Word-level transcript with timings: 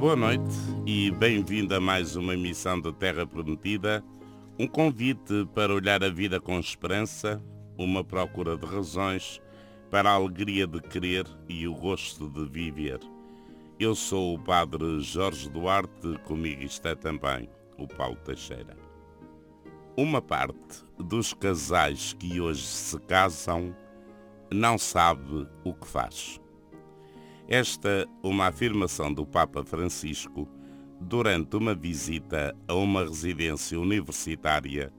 Boa 0.00 0.16
noite 0.16 0.56
e 0.86 1.10
bem-vindo 1.10 1.74
a 1.74 1.78
mais 1.78 2.16
uma 2.16 2.32
emissão 2.32 2.80
de 2.80 2.90
Terra 2.90 3.26
Prometida, 3.26 4.02
um 4.58 4.66
convite 4.66 5.46
para 5.54 5.74
olhar 5.74 6.02
a 6.02 6.08
vida 6.08 6.40
com 6.40 6.58
esperança, 6.58 7.38
uma 7.76 8.02
procura 8.02 8.56
de 8.56 8.64
razões 8.64 9.42
para 9.90 10.08
a 10.08 10.14
alegria 10.14 10.66
de 10.66 10.80
querer 10.80 11.26
e 11.46 11.68
o 11.68 11.74
gosto 11.74 12.30
de 12.30 12.48
viver. 12.48 12.98
Eu 13.78 13.94
sou 13.94 14.36
o 14.36 14.38
Padre 14.38 15.00
Jorge 15.00 15.50
Duarte, 15.50 16.18
comigo 16.24 16.62
está 16.62 16.96
também 16.96 17.46
o 17.76 17.86
Paulo 17.86 18.16
Teixeira. 18.24 18.74
Uma 19.98 20.22
parte 20.22 20.82
dos 20.98 21.34
casais 21.34 22.14
que 22.14 22.40
hoje 22.40 22.62
se 22.62 22.98
casam 23.00 23.76
não 24.50 24.78
sabe 24.78 25.46
o 25.62 25.74
que 25.74 25.86
faz. 25.86 26.39
Esta 27.50 28.06
uma 28.22 28.46
afirmação 28.46 29.12
do 29.12 29.26
Papa 29.26 29.64
Francisco 29.64 30.48
durante 31.00 31.56
uma 31.56 31.74
visita 31.74 32.56
a 32.68 32.74
uma 32.74 33.02
residência 33.02 33.76
universitária 33.76 34.92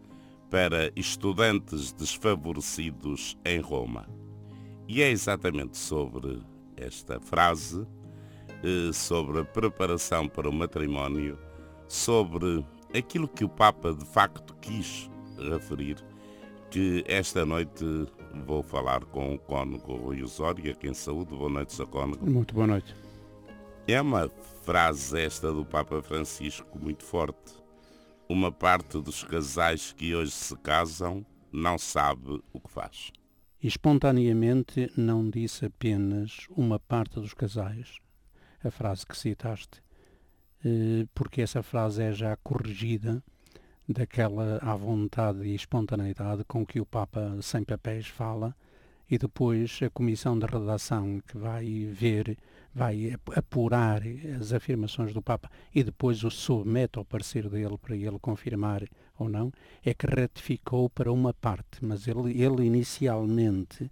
para 0.49 0.91
estudantes 0.93 1.93
desfavorecidos 1.93 3.37
em 3.45 3.61
Roma. 3.61 4.05
E 4.85 5.01
é 5.01 5.09
exatamente 5.09 5.77
sobre 5.77 6.41
esta 6.75 7.21
frase, 7.21 7.87
eh, 8.61 8.91
sobre 8.91 9.39
a 9.39 9.45
preparação 9.45 10.27
para 10.27 10.49
o 10.49 10.53
matrimónio, 10.53 11.39
sobre 11.87 12.65
aquilo 12.93 13.29
que 13.29 13.45
o 13.45 13.49
Papa 13.49 13.93
de 13.93 14.03
facto 14.03 14.53
quis 14.59 15.09
referir, 15.37 16.03
que 16.69 17.01
esta 17.07 17.45
noite 17.45 17.85
vou 18.45 18.63
falar 18.63 19.03
com 19.05 19.33
o 19.35 19.39
cônego 19.39 19.95
Rui 19.95 20.23
Osório, 20.23 20.71
aqui 20.71 20.87
em 20.87 20.93
saúde. 20.93 21.35
Boa 21.35 21.49
noite, 21.49 21.73
Sr. 21.73 21.87
Cônego. 21.87 22.29
Muito 22.29 22.53
boa 22.53 22.67
noite. 22.67 22.95
É 23.87 23.99
uma 23.99 24.29
frase 24.63 25.19
esta 25.19 25.51
do 25.51 25.65
Papa 25.65 26.01
Francisco 26.01 26.79
muito 26.79 27.03
forte. 27.03 27.53
Uma 28.29 28.51
parte 28.51 29.01
dos 29.01 29.23
casais 29.23 29.91
que 29.91 30.15
hoje 30.15 30.31
se 30.31 30.55
casam 30.57 31.25
não 31.51 31.77
sabe 31.77 32.41
o 32.53 32.59
que 32.59 32.71
faz. 32.71 33.11
espontaneamente 33.61 34.91
não 34.95 35.29
disse 35.29 35.65
apenas 35.65 36.47
uma 36.49 36.79
parte 36.79 37.19
dos 37.19 37.33
casais, 37.33 37.97
a 38.63 38.71
frase 38.71 39.05
que 39.05 39.17
citaste, 39.17 39.83
eh, 40.63 41.05
porque 41.13 41.41
essa 41.41 41.61
frase 41.61 42.01
é 42.01 42.11
já 42.11 42.35
corrigida 42.37 43.21
daquela 43.91 44.57
à 44.61 44.75
vontade 44.75 45.43
e 45.43 45.55
espontaneidade 45.55 46.43
com 46.45 46.65
que 46.65 46.79
o 46.79 46.85
Papa 46.85 47.37
sem 47.41 47.63
papéis 47.63 48.07
fala 48.07 48.55
e 49.09 49.17
depois 49.17 49.79
a 49.83 49.89
comissão 49.89 50.39
de 50.39 50.45
redação 50.45 51.21
que 51.27 51.37
vai 51.37 51.85
ver, 51.91 52.37
vai 52.73 53.13
apurar 53.35 54.01
as 54.39 54.53
afirmações 54.53 55.13
do 55.13 55.21
Papa 55.21 55.51
e 55.75 55.83
depois 55.83 56.23
o 56.23 56.31
submete 56.31 56.97
ao 56.97 57.05
parecer 57.05 57.49
dele 57.49 57.77
para 57.77 57.95
ele 57.95 58.17
confirmar 58.19 58.83
ou 59.19 59.27
não, 59.27 59.51
é 59.83 59.93
que 59.93 60.07
ratificou 60.07 60.89
para 60.89 61.11
uma 61.11 61.33
parte, 61.33 61.83
mas 61.83 62.07
ele, 62.07 62.41
ele 62.41 62.65
inicialmente 62.65 63.91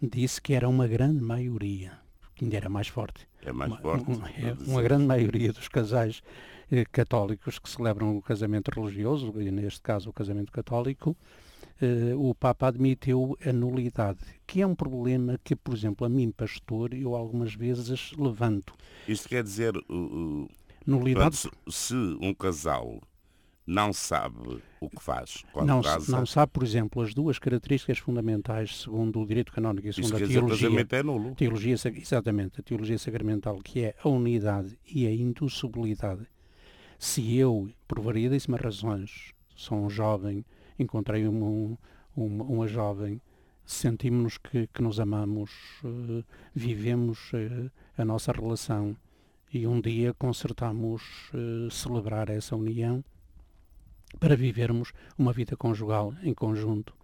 disse 0.00 0.40
que 0.40 0.54
era 0.54 0.68
uma 0.68 0.86
grande 0.86 1.22
maioria, 1.22 2.01
que 2.42 2.44
ainda 2.44 2.56
era 2.56 2.68
mais 2.68 2.88
forte. 2.88 3.28
É 3.40 3.52
mais 3.52 3.74
forte. 3.76 4.10
Uma, 4.10 4.28
é, 4.30 4.56
uma 4.66 4.82
grande 4.82 5.04
maioria 5.04 5.52
dos 5.52 5.68
casais 5.68 6.22
eh, 6.70 6.84
católicos 6.90 7.58
que 7.58 7.70
celebram 7.70 8.16
o 8.16 8.22
casamento 8.22 8.68
religioso, 8.68 9.32
e 9.40 9.50
neste 9.50 9.80
caso 9.80 10.10
o 10.10 10.12
casamento 10.12 10.50
católico, 10.50 11.16
eh, 11.80 12.14
o 12.16 12.34
Papa 12.34 12.66
admitiu 12.66 13.38
a 13.46 13.52
nulidade, 13.52 14.18
que 14.46 14.60
é 14.60 14.66
um 14.66 14.74
problema 14.74 15.38
que, 15.44 15.54
por 15.54 15.74
exemplo, 15.74 16.04
a 16.04 16.08
mim, 16.08 16.32
pastor, 16.32 16.92
eu 16.94 17.14
algumas 17.14 17.54
vezes 17.54 18.12
levanto. 18.18 18.74
Isto 19.06 19.28
quer 19.28 19.44
dizer, 19.44 19.76
uh, 19.76 20.48
nulidade... 20.84 21.36
se, 21.36 21.50
se 21.68 21.94
um 21.94 22.34
casal 22.34 23.00
não 23.66 23.92
sabe 23.92 24.60
o 24.80 24.90
que 24.90 25.02
faz 25.02 25.44
quando 25.52 25.68
não, 25.68 25.82
casa. 25.82 26.16
Não 26.16 26.26
sabe, 26.26 26.52
por 26.52 26.62
exemplo, 26.62 27.02
as 27.02 27.14
duas 27.14 27.38
características 27.38 27.98
fundamentais, 27.98 28.82
segundo 28.82 29.20
o 29.20 29.26
direito 29.26 29.52
canónico 29.52 29.86
e 29.86 29.92
segundo 29.92 30.16
a 30.16 30.26
teologia. 30.26 30.86
É 30.90 31.02
nulo. 31.02 31.34
Teologia, 31.34 31.74
exatamente, 31.74 32.60
a 32.60 32.62
teologia 32.62 32.98
sacramental, 32.98 33.58
que 33.62 33.84
é 33.84 33.94
a 34.02 34.08
unidade 34.08 34.78
e 34.86 35.06
a 35.06 35.12
indissolubilidade. 35.12 36.26
Se 36.98 37.36
eu, 37.36 37.68
por 37.86 38.00
variedíssimas 38.00 38.60
razões, 38.60 39.32
sou 39.54 39.78
um 39.78 39.90
jovem, 39.90 40.44
encontrei 40.78 41.26
uma, 41.26 41.78
uma, 42.16 42.44
uma 42.44 42.68
jovem, 42.68 43.20
sentimos 43.64 44.38
que, 44.38 44.66
que 44.68 44.82
nos 44.82 44.98
amamos, 44.98 45.50
uh, 45.84 46.24
vivemos 46.54 47.32
uh, 47.32 47.70
a 47.96 48.04
nossa 48.04 48.32
relação 48.32 48.96
e 49.52 49.66
um 49.66 49.80
dia 49.80 50.14
concertamos 50.14 51.02
uh, 51.34 51.70
celebrar 51.70 52.28
essa 52.30 52.56
união 52.56 53.04
para 54.18 54.36
vivermos 54.36 54.92
uma 55.16 55.32
vida 55.32 55.56
conjugal 55.56 56.14
em 56.22 56.34
conjunto. 56.34 56.94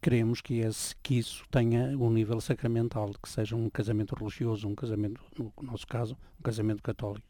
Queremos 0.00 0.40
que, 0.40 0.58
esse, 0.58 0.94
que 1.02 1.18
isso 1.18 1.44
tenha 1.50 1.96
um 1.98 2.10
nível 2.10 2.40
sacramental, 2.40 3.10
que 3.22 3.28
seja 3.28 3.56
um 3.56 3.70
casamento 3.70 4.14
religioso, 4.14 4.68
um 4.68 4.74
casamento, 4.74 5.20
no 5.38 5.52
nosso 5.62 5.86
caso, 5.86 6.16
um 6.38 6.42
casamento 6.42 6.82
católico. 6.82 7.26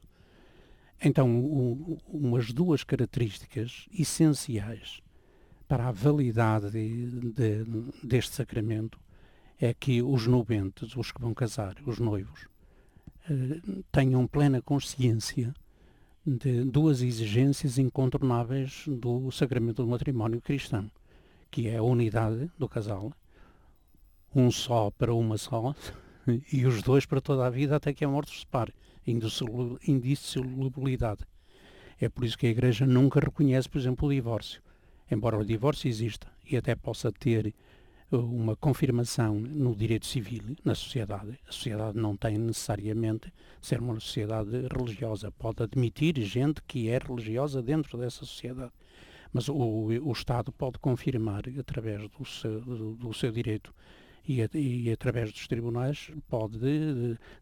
Então, 1.01 1.29
um, 1.29 1.99
umas 2.09 2.53
duas 2.53 2.83
características 2.83 3.87
essenciais 3.93 5.01
para 5.69 5.89
a 5.89 5.93
validade 5.93 6.71
de, 6.71 7.33
de, 7.33 7.65
deste 8.03 8.35
sacramento 8.35 8.99
é 9.59 9.73
que 9.73 10.03
os 10.03 10.27
nubentes, 10.27 10.97
os 10.97 11.13
que 11.13 11.21
vão 11.21 11.33
casar, 11.33 11.77
os 11.87 11.99
noivos, 11.99 12.49
eh, 13.29 13.61
tenham 13.91 14.27
plena 14.27 14.61
consciência 14.61 15.55
de 16.27 16.65
duas 16.65 17.03
exigências 17.03 17.77
incontornáveis 17.77 18.85
do 18.87 19.31
sacramento 19.31 19.83
do 19.83 19.89
matrimónio 19.89 20.41
cristão, 20.41 20.91
que 21.51 21.69
é 21.69 21.77
a 21.77 21.83
unidade 21.83 22.51
do 22.59 22.67
casal, 22.67 23.12
um 24.35 24.51
só 24.51 24.91
para 24.91 25.15
uma 25.15 25.37
só, 25.37 25.75
e 26.51 26.65
os 26.65 26.83
dois 26.83 27.05
para 27.05 27.21
toda 27.21 27.47
a 27.47 27.51
vida 27.51 27.77
até 27.77 27.93
que 27.93 28.05
a 28.05 28.09
morte 28.09 28.33
os 28.33 28.41
separe 28.41 28.73
indissolubilidade. 29.87 31.21
É 32.01 32.09
por 32.09 32.25
isso 32.25 32.39
que 32.39 32.47
a 32.47 32.51
Igreja 32.51 32.87
nunca 32.87 33.21
reconhece, 33.21 33.69
por 33.69 33.79
exemplo, 33.79 34.09
o 34.09 34.12
divórcio. 34.12 34.62
Embora 35.11 35.39
o 35.39 35.45
divórcio 35.45 35.89
exista 35.89 36.27
e 36.51 36.56
até 36.56 36.75
possa 36.75 37.12
ter 37.12 37.55
uma 38.11 38.55
confirmação 38.57 39.35
no 39.39 39.75
direito 39.75 40.07
civil, 40.07 40.57
na 40.65 40.75
sociedade. 40.75 41.39
A 41.49 41.53
sociedade 41.53 41.99
não 41.99 42.17
tem 42.17 42.39
necessariamente 42.39 43.33
ser 43.61 43.81
uma 43.81 43.95
sociedade 43.95 44.51
religiosa. 44.73 45.33
Pode 45.33 45.63
admitir 45.63 46.21
gente 46.23 46.63
que 46.63 46.89
é 46.89 46.99
religiosa 46.99 47.63
dentro 47.63 47.99
dessa 47.99 48.25
sociedade. 48.25 48.73
Mas 49.33 49.49
o, 49.49 49.57
o 49.57 50.13
Estado 50.13 50.53
pode 50.53 50.79
confirmar, 50.79 51.43
através 51.59 52.09
do 52.09 52.25
seu, 52.25 52.61
do, 52.61 52.95
do 52.95 53.13
seu 53.13 53.33
direito 53.33 53.75
e, 54.27 54.49
e, 54.55 54.91
através 54.91 55.31
dos 55.33 55.47
tribunais 55.47 56.11
pode 56.29 56.59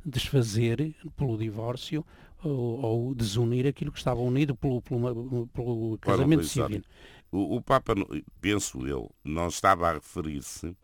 desfazer 0.05 0.95
pelo 1.17 1.37
divórcio 1.37 2.05
ou, 2.43 2.81
ou, 2.81 3.15
desunir 3.15 3.67
aquilo 3.67 3.93
que 3.93 3.99
estava 3.99 4.21
unido 4.21 4.55
pelo, 4.57 4.83
pelo, 4.83 5.47
pelo 5.49 5.99
casamento 5.99 6.45
civil. 6.45 6.83
O, 7.33 7.57
o, 7.57 7.63
Papa, 7.63 7.95
penso 8.43 8.87
eu, 8.87 9.11
não 9.25 9.49
estava 9.49 9.89
a 9.89 9.95
referir-se 9.95 10.77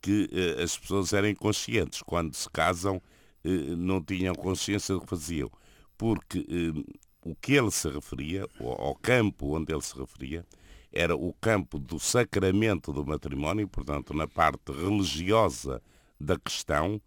que 0.00 0.28
eh, 0.30 0.62
as 0.62 0.78
pessoas 0.78 1.14
eram 1.14 1.28
inconscientes. 1.28 2.02
Quando 2.02 2.34
se 2.34 2.48
casam, 2.50 3.00
eh, 3.42 3.74
não 3.74 4.02
tinham 4.02 4.34
consciência 4.34 4.94
do 4.94 5.00
que 5.00 5.08
faziam. 5.08 5.50
Porque 5.96 6.40
eh, 6.40 6.96
o 7.24 7.34
que 7.34 7.54
ele 7.54 7.70
se 7.70 7.88
referia, 7.88 8.46
ao 8.60 8.94
campo 8.96 9.56
onde 9.56 9.72
ele 9.72 9.80
se 9.80 9.98
referia, 9.98 10.44
era 10.92 11.16
o 11.16 11.32
campo 11.40 11.78
do 11.78 11.98
sacramento 11.98 12.92
do 12.92 13.04
matrimónio, 13.04 13.66
portanto, 13.66 14.14
na 14.14 14.28
parte 14.28 14.72
religiosa 14.72 15.82
da 16.20 16.38
questão 16.38 17.00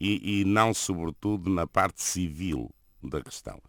e, 0.00 0.40
e 0.40 0.44
não, 0.44 0.72
sobretudo, 0.72 1.50
na 1.50 1.66
parte 1.66 2.02
civil 2.02 2.70
da 3.02 3.22
questão. 3.22 3.60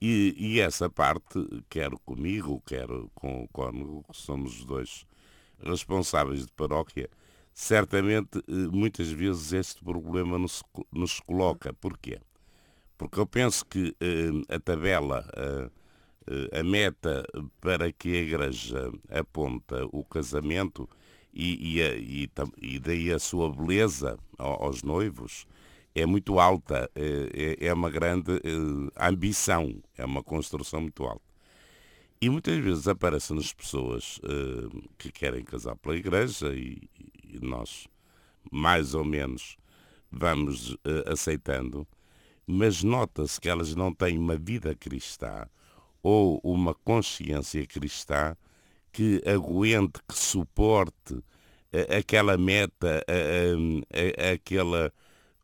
E, 0.00 0.34
e, 0.38 0.60
essa 0.60 0.88
parte, 0.88 1.38
quer 1.68 1.90
comigo, 2.06 2.62
quer 2.64 2.86
com 3.14 3.44
o 3.44 3.48
cônego, 3.48 4.04
que 4.10 4.16
somos 4.16 4.60
os 4.60 4.64
dois 4.64 5.06
responsáveis 5.62 6.46
de 6.46 6.52
paróquia, 6.52 7.10
certamente 7.52 8.38
eh, 8.38 8.52
muitas 8.72 9.10
vezes 9.10 9.52
este 9.52 9.84
problema 9.84 10.38
nos, 10.38 10.62
nos 10.90 11.20
coloca. 11.20 11.74
Porquê? 11.74 12.18
Porque 12.96 13.20
eu 13.20 13.26
penso 13.26 13.66
que 13.66 13.94
eh, 14.00 14.54
a 14.54 14.58
tabela 14.58 15.28
eh, 15.36 15.70
a 16.58 16.62
meta 16.62 17.24
para 17.60 17.92
que 17.92 18.08
a 18.16 18.20
Igreja 18.22 18.90
aponta 19.10 19.84
o 19.92 20.04
casamento 20.04 20.88
e, 21.32 21.76
e, 21.76 21.82
a, 21.82 21.94
e 22.60 22.78
daí 22.78 23.12
a 23.12 23.18
sua 23.18 23.50
beleza 23.54 24.18
aos 24.38 24.82
noivos 24.82 25.46
é 25.94 26.06
muito 26.06 26.38
alta, 26.38 26.90
é, 26.94 27.56
é, 27.60 27.66
é 27.66 27.74
uma 27.74 27.90
grande 27.90 28.36
é, 28.36 29.06
ambição, 29.06 29.82
é 29.96 30.04
uma 30.04 30.22
construção 30.22 30.80
muito 30.82 31.04
alta. 31.04 31.22
E 32.20 32.28
muitas 32.28 32.58
vezes 32.58 32.86
aparecem 32.86 33.36
nas 33.36 33.52
pessoas 33.52 34.20
é, 34.22 34.88
que 34.98 35.10
querem 35.10 35.42
casar 35.42 35.74
pela 35.76 35.96
igreja 35.96 36.54
e, 36.54 36.88
e 37.24 37.38
nós, 37.40 37.88
mais 38.50 38.94
ou 38.94 39.04
menos, 39.04 39.56
vamos 40.10 40.76
aceitando, 41.06 41.86
mas 42.46 42.82
nota-se 42.82 43.40
que 43.40 43.48
elas 43.48 43.76
não 43.76 43.94
têm 43.94 44.18
uma 44.18 44.36
vida 44.36 44.74
cristã 44.74 45.46
ou 46.02 46.40
uma 46.42 46.74
consciência 46.74 47.64
cristã 47.64 48.36
que 48.90 49.22
aguente, 49.24 50.00
que 50.08 50.18
suporte 50.18 51.22
aquela 51.96 52.36
meta, 52.36 53.04
aquele 54.34 54.90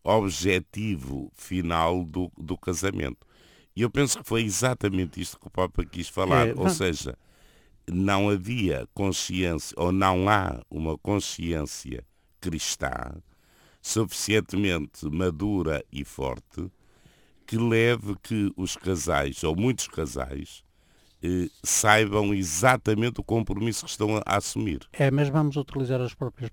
objetivo 0.06 1.31
final 1.35 2.05
do, 2.05 2.31
do 2.38 2.56
casamento. 2.56 3.26
E 3.75 3.82
eu 3.82 3.91
penso 3.91 4.19
que 4.19 4.29
foi 4.29 4.43
exatamente 4.43 5.20
isto 5.20 5.38
que 5.38 5.49
o 5.49 5.50
Papa 5.50 5.85
quis 5.85 6.08
falar, 6.08 6.49
é, 6.49 6.55
ou 6.56 6.70
seja, 6.70 7.19
não 7.87 8.31
havia 8.31 8.88
consciência, 8.94 9.75
ou 9.79 9.93
não 9.93 10.29
há 10.29 10.62
uma 10.70 10.97
consciência 10.97 12.05
cristã 12.41 12.91
suficientemente 13.82 15.08
madura 15.08 15.85
e 15.93 16.05
forte 16.05 16.70
que 17.47 17.56
leve 17.56 18.17
que 18.20 18.52
os 18.56 18.76
casais, 18.76 19.44
ou 19.44 19.55
muitos 19.55 19.87
casais, 19.87 20.64
eh, 21.26 21.50
saibam 21.62 22.32
exatamente 22.32 23.20
o 23.20 23.25
compromisso 23.25 23.84
que 23.84 23.90
estão 23.90 24.17
a, 24.17 24.37
assumir. 24.37 24.81
É, 24.93 25.11
mas 25.11 25.28
vamos 25.28 25.56
utilizar 25.56 26.00
as 26.00 26.14
próprias, 26.14 26.50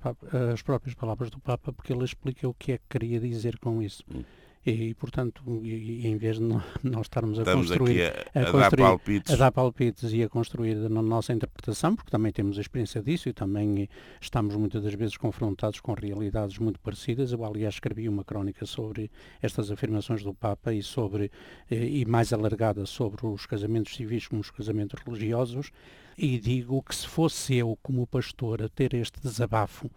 as 0.52 0.62
próprias 0.62 0.96
palavras 0.96 1.30
do 1.30 1.40
Papa 1.40 1.72
porque 1.72 1.94
ele 1.94 2.04
explica 2.04 2.48
o 2.48 2.54
que 2.54 2.74
é 2.74 2.78
que 2.78 2.84
queria 2.90 3.20
dizer 3.20 3.60
com 3.60 3.82
isso. 3.82 4.04
Hum. 4.14 4.24
E, 4.66 4.94
portanto, 4.94 5.44
e, 5.64 6.08
em 6.08 6.16
vez 6.16 6.38
de 6.38 6.44
nós 6.84 7.02
estarmos 7.02 7.38
a 7.38 7.42
Estamos 7.42 7.68
construir, 7.68 8.14
a, 8.34 8.40
a, 8.40 8.50
a, 8.50 8.52
dar 8.52 8.76
palpites. 8.76 9.34
a 9.34 9.36
dar 9.36 9.52
palpites 9.52 10.14
e 10.14 10.24
a 10.24 10.30
construir 10.30 10.76
na 10.90 11.02
nossa 11.02 11.34
interpretação, 11.34 11.96
porque 11.96 12.10
também 12.10 12.32
temos 12.32 12.58
a 12.58 12.62
experiência 12.62 13.02
disso 13.02 13.28
e 13.28 13.34
também 13.34 13.90
estamos 14.22 14.56
muitas 14.56 14.84
das 14.84 14.94
vezes 14.94 15.18
confrontados 15.18 15.82
com 15.82 15.94
realidades 15.94 16.58
muito 16.60 16.80
parecidas. 16.80 17.32
Eu, 17.32 17.44
aliás, 17.44 17.76
escrevi 17.76 18.08
uma 18.08 18.24
crónica 18.24 18.66
sobre 18.66 19.12
estas 19.42 19.70
afirmações 19.70 20.24
do 20.24 20.34
Papa 20.34 20.74
e 20.74 20.82
sobre 20.82 21.30
eh, 21.70 21.86
e 21.86 22.06
mais 22.06 22.32
alargada 22.32 22.86
sobre 22.86 23.26
os 23.26 23.46
casamentos 23.46 23.96
civis 23.96 24.28
como 24.28 24.42
os 24.42 24.50
casamentos 24.50 25.02
religiosos 25.06 25.72
e 26.18 26.40
digo 26.40 26.82
que 26.82 26.96
se 26.96 27.08
fosse 27.08 27.56
eu 27.56 27.78
como 27.82 28.06
pastor 28.08 28.62
a 28.62 28.70
ter 28.70 28.94
este 28.94 29.20
desabafo 29.22 29.90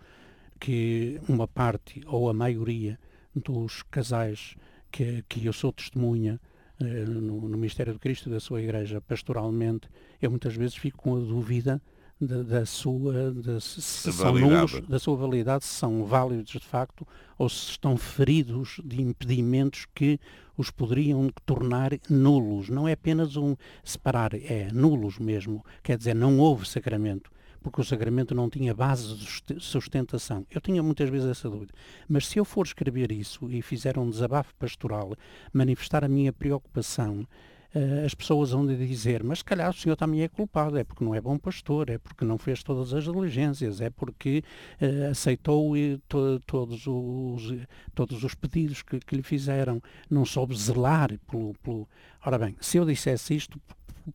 que 0.58 1.20
uma 1.28 1.46
parte 1.46 2.02
ou 2.06 2.28
a 2.28 2.34
maioria 2.34 2.98
dos 3.36 3.82
casais 3.84 4.56
que, 4.90 5.22
que 5.28 5.44
eu 5.44 5.52
sou 5.52 5.72
testemunha 5.72 6.40
eh, 6.80 7.04
no, 7.04 7.48
no 7.48 7.58
Mistério 7.58 7.92
de 7.92 7.98
Cristo 7.98 8.30
da 8.30 8.40
sua 8.40 8.62
igreja 8.62 9.00
pastoralmente, 9.00 9.88
eu 10.20 10.30
muitas 10.30 10.54
vezes 10.54 10.76
fico 10.76 10.98
com 10.98 11.16
a 11.16 11.20
dúvida 11.20 11.80
da, 12.20 12.42
da 12.42 12.66
sua 12.66 13.34
se 13.60 14.12
são 14.12 14.34
nulos, 14.38 14.80
da 14.88 14.98
sua 14.98 15.16
validade, 15.16 15.64
se 15.64 15.74
são 15.74 16.04
válidos 16.04 16.52
de 16.52 16.66
facto 16.66 17.06
ou 17.38 17.48
se 17.48 17.70
estão 17.70 17.96
feridos 17.96 18.80
de 18.82 19.02
impedimentos 19.02 19.86
que 19.94 20.18
os 20.56 20.70
poderiam 20.70 21.28
tornar 21.44 21.90
nulos. 22.08 22.70
Não 22.70 22.88
é 22.88 22.92
apenas 22.92 23.36
um 23.36 23.54
separar, 23.84 24.32
é 24.34 24.70
nulos 24.72 25.18
mesmo. 25.18 25.62
Quer 25.82 25.98
dizer, 25.98 26.14
não 26.14 26.38
houve 26.38 26.66
sacramento 26.66 27.30
porque 27.66 27.80
o 27.80 27.84
sacramento 27.84 28.32
não 28.32 28.48
tinha 28.48 28.72
base 28.72 29.12
de 29.16 29.60
sustentação. 29.60 30.46
Eu 30.48 30.60
tinha 30.60 30.80
muitas 30.84 31.10
vezes 31.10 31.28
essa 31.28 31.50
dúvida. 31.50 31.74
Mas 32.08 32.28
se 32.28 32.38
eu 32.38 32.44
for 32.44 32.64
escrever 32.64 33.10
isso 33.10 33.50
e 33.50 33.60
fizer 33.60 33.98
um 33.98 34.08
desabafo 34.08 34.54
pastoral, 34.54 35.16
manifestar 35.52 36.04
a 36.04 36.08
minha 36.08 36.32
preocupação, 36.32 37.26
uh, 37.74 38.06
as 38.06 38.14
pessoas 38.14 38.52
vão 38.52 38.64
dizer, 38.64 39.24
mas 39.24 39.38
se 39.38 39.44
calhar 39.44 39.68
o 39.68 39.72
senhor 39.72 39.96
também 39.96 40.22
é 40.22 40.28
culpado, 40.28 40.78
é 40.78 40.84
porque 40.84 41.04
não 41.04 41.12
é 41.12 41.20
bom 41.20 41.36
pastor, 41.36 41.90
é 41.90 41.98
porque 41.98 42.24
não 42.24 42.38
fez 42.38 42.62
todas 42.62 42.94
as 42.94 43.02
diligências, 43.02 43.80
é 43.80 43.90
porque 43.90 44.44
uh, 44.80 45.10
aceitou 45.10 45.74
to 46.06 46.38
todos, 46.46 46.86
os, 46.86 47.52
todos 47.96 48.22
os 48.22 48.32
pedidos 48.36 48.80
que, 48.80 49.00
que 49.00 49.16
lhe 49.16 49.24
fizeram, 49.24 49.82
não 50.08 50.24
soube 50.24 50.56
zelar 50.56 51.18
pelo, 51.28 51.52
pelo... 51.64 51.88
Ora 52.24 52.38
bem, 52.38 52.54
se 52.60 52.76
eu 52.76 52.84
dissesse 52.84 53.34
isto, 53.34 53.60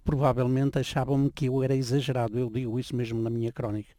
provavelmente 0.04 0.80
achavam-me 0.80 1.30
que 1.32 1.46
eu 1.46 1.64
era 1.64 1.76
exagerado. 1.76 2.38
Eu 2.38 2.50
digo 2.50 2.80
isso 2.80 2.96
mesmo 2.96 3.22
na 3.22 3.30
minha 3.30 3.52
crónica. 3.52 3.94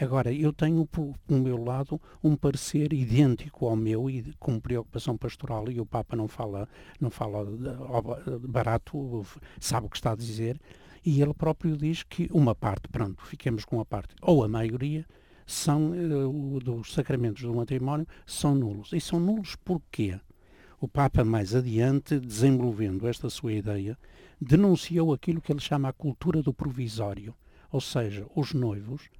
Agora, 0.00 0.32
eu 0.32 0.52
tenho 0.52 0.86
por, 0.86 1.12
meu 1.28 1.56
lado 1.56 2.00
um 2.22 2.36
parecer 2.36 2.92
idêntico 2.92 3.66
ao 3.66 3.74
meu 3.74 4.08
e 4.08 4.32
com 4.38 4.60
preocupação 4.60 5.16
pastoral 5.16 5.68
e 5.72 5.80
o 5.80 5.86
Papa 5.86 6.14
não 6.14 6.28
fala, 6.28 6.68
não 7.00 7.10
fala 7.10 7.44
barato, 8.42 9.26
sabe 9.58 9.88
o 9.88 9.90
que 9.90 9.96
está 9.96 10.12
a 10.12 10.16
dizer, 10.16 10.60
e 11.04 11.20
ele 11.20 11.34
próprio 11.34 11.76
diz 11.76 12.04
que 12.04 12.28
uma 12.32 12.54
parte, 12.54 12.88
pronto, 12.88 13.24
fiquemos 13.24 13.64
com 13.64 13.80
a 13.80 13.84
parte, 13.84 14.14
ou 14.22 14.44
a 14.44 14.48
maioria, 14.48 15.04
são 15.44 15.90
uh, 15.90 16.60
dos 16.60 16.92
sacramentos 16.92 17.42
do 17.42 17.54
matrimónio 17.54 18.06
são 18.26 18.54
nulos. 18.54 18.92
E 18.92 19.00
são 19.00 19.18
nulos 19.18 19.56
porquê? 19.56 20.20
O 20.80 20.86
Papa, 20.86 21.24
mais 21.24 21.56
adiante, 21.56 22.20
desenvolvendo 22.20 23.08
esta 23.08 23.28
sua 23.28 23.52
ideia, 23.52 23.98
denunciou 24.40 25.12
aquilo 25.12 25.40
que 25.40 25.50
ele 25.50 25.60
chama 25.60 25.88
a 25.88 25.92
cultura 25.92 26.40
do 26.40 26.54
provisório, 26.54 27.34
ou 27.72 27.80
seja, 27.80 28.24
os 28.36 28.54
noivos 28.54 29.10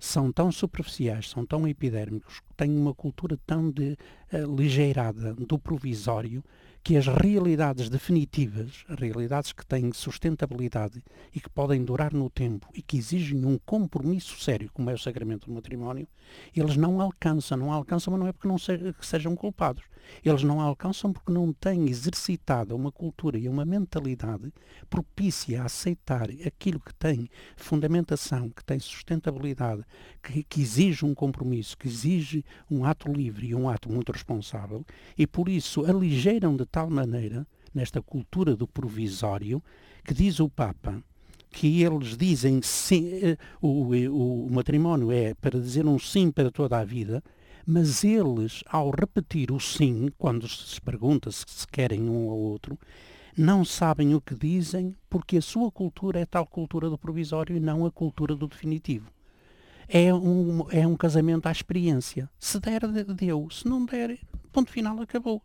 são 0.00 0.32
tão 0.32 0.50
superficiais, 0.50 1.30
são 1.30 1.46
tão 1.46 1.66
epidérmicos, 1.68 2.42
têm 2.56 2.76
uma 2.76 2.92
cultura 2.92 3.38
tão 3.46 3.70
de, 3.70 3.96
uh, 4.32 4.56
ligeirada 4.56 5.32
do 5.34 5.56
provisório, 5.56 6.42
que 6.82 6.96
as 6.96 7.06
realidades 7.06 7.88
definitivas, 7.88 8.84
as 8.88 8.98
realidades 8.98 9.52
que 9.52 9.66
têm 9.66 9.92
sustentabilidade 9.92 11.02
e 11.34 11.40
que 11.40 11.50
podem 11.50 11.84
durar 11.84 12.12
no 12.12 12.30
tempo 12.30 12.68
e 12.74 12.80
que 12.80 12.96
exigem 12.96 13.44
um 13.44 13.58
compromisso 13.58 14.40
sério, 14.40 14.70
como 14.72 14.90
é 14.90 14.94
o 14.94 14.98
sacramento 14.98 15.46
do 15.46 15.54
matrimónio, 15.54 16.06
eles 16.54 16.76
não 16.76 17.00
alcançam. 17.00 17.58
Não 17.58 17.72
alcançam, 17.72 18.12
mas 18.12 18.20
não 18.20 18.28
é 18.28 18.32
porque 18.32 18.46
não 18.46 18.56
se, 18.56 18.94
sejam 19.00 19.34
culpados. 19.34 19.82
Eles 20.24 20.42
não 20.42 20.60
alcançam 20.60 21.12
porque 21.12 21.32
não 21.32 21.52
têm 21.52 21.88
exercitado 21.88 22.74
uma 22.74 22.90
cultura 22.90 23.38
e 23.38 23.48
uma 23.48 23.64
mentalidade 23.64 24.52
propícia 24.88 25.62
a 25.62 25.66
aceitar 25.66 26.28
aquilo 26.44 26.80
que 26.80 26.94
tem 26.94 27.28
fundamentação, 27.56 28.50
que 28.50 28.64
tem 28.64 28.78
sustentabilidade, 28.78 29.82
que, 30.22 30.42
que 30.44 30.60
exige 30.60 31.04
um 31.04 31.14
compromisso, 31.14 31.76
que 31.76 31.88
exige 31.88 32.44
um 32.70 32.84
ato 32.84 33.12
livre 33.12 33.48
e 33.48 33.54
um 33.54 33.68
ato 33.68 33.90
muito 33.90 34.12
responsável, 34.12 34.84
e 35.16 35.26
por 35.26 35.48
isso 35.48 35.84
aligeiram 35.84 36.56
de 36.56 36.66
tal 36.66 36.90
maneira, 36.90 37.46
nesta 37.74 38.00
cultura 38.00 38.56
do 38.56 38.66
provisório, 38.66 39.62
que 40.04 40.14
diz 40.14 40.40
o 40.40 40.48
Papa, 40.48 41.02
que 41.50 41.82
eles 41.82 42.16
dizem 42.16 42.60
sim, 42.62 43.08
eh, 43.22 43.36
o, 43.60 43.94
o, 43.94 44.46
o, 44.46 44.52
matrimónio 44.52 45.10
é 45.10 45.34
para 45.34 45.58
dizer 45.58 45.86
um 45.86 45.98
sim 45.98 46.30
para 46.30 46.50
toda 46.50 46.78
a 46.78 46.84
vida, 46.84 47.22
mas 47.66 48.04
eles, 48.04 48.62
ao 48.66 48.90
repetir 48.90 49.50
o 49.50 49.58
sim, 49.58 50.08
quando 50.16 50.48
se 50.48 50.80
pergunta 50.80 51.32
se, 51.32 51.44
se 51.46 51.66
querem 51.66 52.08
um 52.08 52.28
ou 52.28 52.38
outro, 52.38 52.78
não 53.36 53.64
sabem 53.64 54.14
o 54.14 54.20
que 54.20 54.34
dizem 54.34 54.94
porque 55.10 55.36
a 55.36 55.42
sua 55.42 55.70
cultura 55.70 56.20
é 56.20 56.24
tal 56.24 56.46
cultura 56.46 56.88
do 56.88 56.96
provisório 56.96 57.56
e 57.56 57.60
não 57.60 57.84
a 57.84 57.90
cultura 57.90 58.34
do 58.34 58.46
definitivo. 58.46 59.10
É 59.88 60.12
um, 60.14 60.64
é 60.70 60.86
um 60.86 60.96
casamento 60.96 61.46
à 61.46 61.52
experiência. 61.52 62.30
Se 62.38 62.58
der, 62.58 62.80
deu. 63.14 63.48
Se 63.50 63.68
não 63.68 63.84
der, 63.84 64.18
ponto 64.52 64.70
final, 64.70 65.00
acabou. 65.00 65.42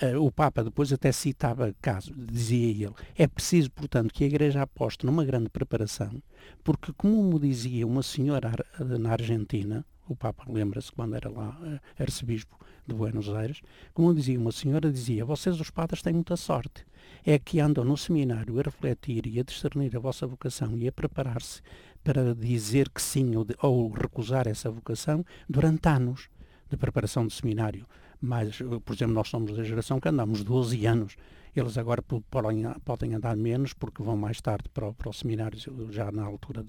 Uh, 0.00 0.24
o 0.24 0.30
Papa 0.30 0.62
depois 0.62 0.92
até 0.92 1.10
citava 1.10 1.74
caso, 1.80 2.12
dizia 2.14 2.86
ele, 2.86 2.94
é 3.16 3.26
preciso, 3.26 3.68
portanto, 3.72 4.14
que 4.14 4.22
a 4.22 4.28
Igreja 4.28 4.62
aposte 4.62 5.04
numa 5.04 5.24
grande 5.24 5.48
preparação, 5.48 6.22
porque, 6.62 6.92
como 6.92 7.40
dizia 7.40 7.84
uma 7.84 8.02
senhora 8.02 8.52
na 8.78 9.10
Argentina, 9.10 9.84
o 10.08 10.16
Papa 10.16 10.44
lembra-se 10.48 10.90
quando 10.90 11.14
era 11.14 11.28
lá 11.28 11.58
uh, 11.60 12.02
arcebispo 12.02 12.58
de 12.86 12.94
Buenos 12.94 13.28
Aires, 13.28 13.60
como 13.92 14.14
dizia 14.14 14.38
uma 14.38 14.50
senhora, 14.50 14.90
dizia, 14.90 15.24
vocês 15.24 15.60
os 15.60 15.70
padres 15.70 16.02
têm 16.02 16.14
muita 16.14 16.36
sorte, 16.36 16.86
é 17.24 17.38
que 17.38 17.60
andam 17.60 17.84
no 17.84 17.96
seminário 17.96 18.58
a 18.58 18.62
refletir 18.62 19.26
e 19.26 19.38
a 19.38 19.42
discernir 19.42 19.94
a 19.94 20.00
vossa 20.00 20.26
vocação 20.26 20.76
e 20.76 20.88
a 20.88 20.92
preparar-se 20.92 21.60
para 22.02 22.34
dizer 22.34 22.88
que 22.88 23.02
sim 23.02 23.36
ou, 23.36 23.44
de, 23.44 23.54
ou 23.60 23.90
recusar 23.90 24.48
essa 24.48 24.70
vocação 24.70 25.24
durante 25.48 25.88
anos 25.88 26.28
de 26.68 26.76
preparação 26.76 27.26
de 27.26 27.32
seminário 27.32 27.86
mas, 28.20 28.58
por 28.84 28.94
exemplo, 28.94 29.14
nós 29.14 29.28
somos 29.28 29.56
da 29.56 29.62
geração 29.62 30.00
que 30.00 30.08
andamos 30.08 30.42
12 30.42 30.86
anos. 30.86 31.16
Eles 31.54 31.78
agora 31.78 32.02
podem, 32.02 33.14
andar 33.14 33.36
menos 33.36 33.72
porque 33.72 34.02
vão 34.02 34.16
mais 34.16 34.40
tarde 34.40 34.68
para, 34.68 34.92
para 34.92 35.08
o 35.08 35.12
seminário, 35.12 35.58
já 35.90 36.10
na 36.12 36.24
altura 36.24 36.64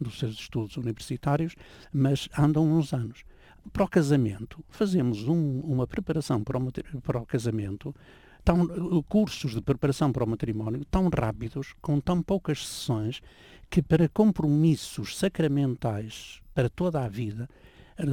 dos 0.00 0.18
seus 0.18 0.34
estudos 0.34 0.76
universitários, 0.76 1.54
mas 1.92 2.28
andam 2.38 2.64
uns 2.64 2.92
anos. 2.92 3.24
Para 3.72 3.84
o 3.84 3.88
casamento, 3.88 4.64
fazemos 4.70 5.28
um, 5.28 5.60
uma 5.60 5.86
preparação 5.86 6.42
para 6.42 6.58
o, 6.58 6.72
para 7.02 7.18
o 7.18 7.26
casamento, 7.26 7.94
tão, 8.42 8.66
cursos 9.02 9.52
de 9.52 9.60
preparação 9.60 10.10
para 10.10 10.24
o 10.24 10.28
matrimónio 10.28 10.84
tão 10.86 11.08
rápidos, 11.08 11.74
com 11.82 12.00
tão 12.00 12.22
poucas 12.22 12.66
sessões, 12.66 13.20
que 13.68 13.82
para 13.82 14.08
compromissos 14.08 15.18
sacramentais 15.18 16.40
para 16.54 16.70
toda 16.70 17.04
a 17.04 17.08
vida, 17.08 17.48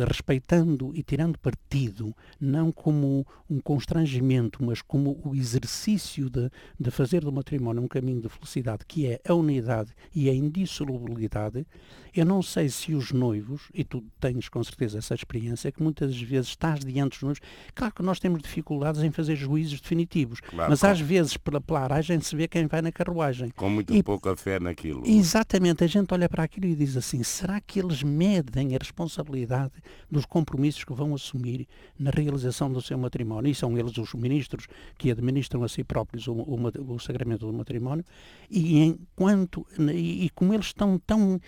respeitando 0.06 0.92
e 0.96 1.04
tirando 1.04 1.38
partido, 1.40 2.16
não 2.40 2.72
como 2.72 3.26
um 3.50 3.60
constrangimento, 3.60 4.64
mas 4.64 4.82
como 4.82 5.20
o 5.24 5.36
exercício 5.36 6.30
de, 6.30 6.50
de 6.80 6.92
fazer 6.92 7.24
do 7.24 7.32
matrimónio 7.32 7.82
um 7.82 7.88
caminho 7.88 8.22
de 8.22 8.30
felicidade, 8.30 8.86
que 8.86 9.08
é 9.08 9.22
a 9.28 9.34
unidade 9.34 9.94
e 10.14 10.30
a 10.30 10.34
indissolubilidade, 10.34 11.66
eu 12.14 12.26
não 12.26 12.42
sei 12.42 12.70
se 12.70 12.94
os 12.94 13.12
noivos, 13.12 13.70
e 13.74 13.84
tu 13.84 14.04
tens 14.20 14.50
com 14.50 14.64
certeza 14.64 14.98
essa 14.98 15.14
experiência, 15.14 15.72
que 15.72 15.82
muitas 15.84 16.20
vezes 16.20 16.50
estás 16.50 16.80
diante 16.80 17.12
dos 17.12 17.22
noivos, 17.22 17.42
claro 17.76 17.94
que 17.94 18.02
nós 18.02 18.20
temos 18.20 18.42
dificuldades 18.42 19.02
em 19.04 19.12
fazer 19.12 19.36
juízos 19.36 19.80
definitivos, 19.80 20.40
claro, 20.40 20.70
mas 20.70 20.84
às 20.84 21.00
vezes 21.00 21.38
pela, 21.38 21.62
aragem 21.80 22.20
se 22.20 22.36
vê 22.36 22.48
quem 22.48 22.66
vai 22.66 22.82
na 22.82 22.92
carruagem. 22.92 23.50
Com 23.56 23.70
muito 23.70 23.94
e, 23.94 24.02
pouca 24.02 24.36
fé 24.36 24.60
naquilo. 24.60 25.04
Exatamente, 25.06 25.84
a 25.84 25.88
gente 25.88 26.12
olha 26.14 26.28
para 26.28 26.44
aquilo 26.44 26.66
e 26.66 26.76
diz 26.76 26.98
assim, 26.98 27.24
será 27.24 27.62
que 27.62 27.80
eles 27.80 28.02
medem 28.02 28.76
a 28.76 28.80
responsabilidade 28.80 29.74
dos 30.10 30.26
compromissos 30.26 30.84
que 30.84 30.94
vão 30.94 31.14
assumir 31.14 31.68
na 31.98 32.12
realização 32.12 32.72
do 32.72 32.82
seu 32.82 32.98
matrimónio? 32.98 33.52
E 33.52 33.56
são 33.56 33.78
eles 33.78 33.98
os 33.98 34.14
ministros 34.14 34.68
que 34.98 35.12
administram 35.12 35.64
a 35.64 35.68
si 35.68 35.84
próprios 35.84 36.28
o, 36.28 36.34
o, 36.34 36.94
o 36.94 37.00
sacramento 37.00 37.46
do 37.46 37.54
matrimónio, 37.54 38.04
e 38.50 38.80
enquanto, 38.80 39.66
e, 39.80 40.26
e 40.26 40.30
como 40.32 40.54
eles 40.54 40.68
estão 40.68 40.98
tão 41.00 41.40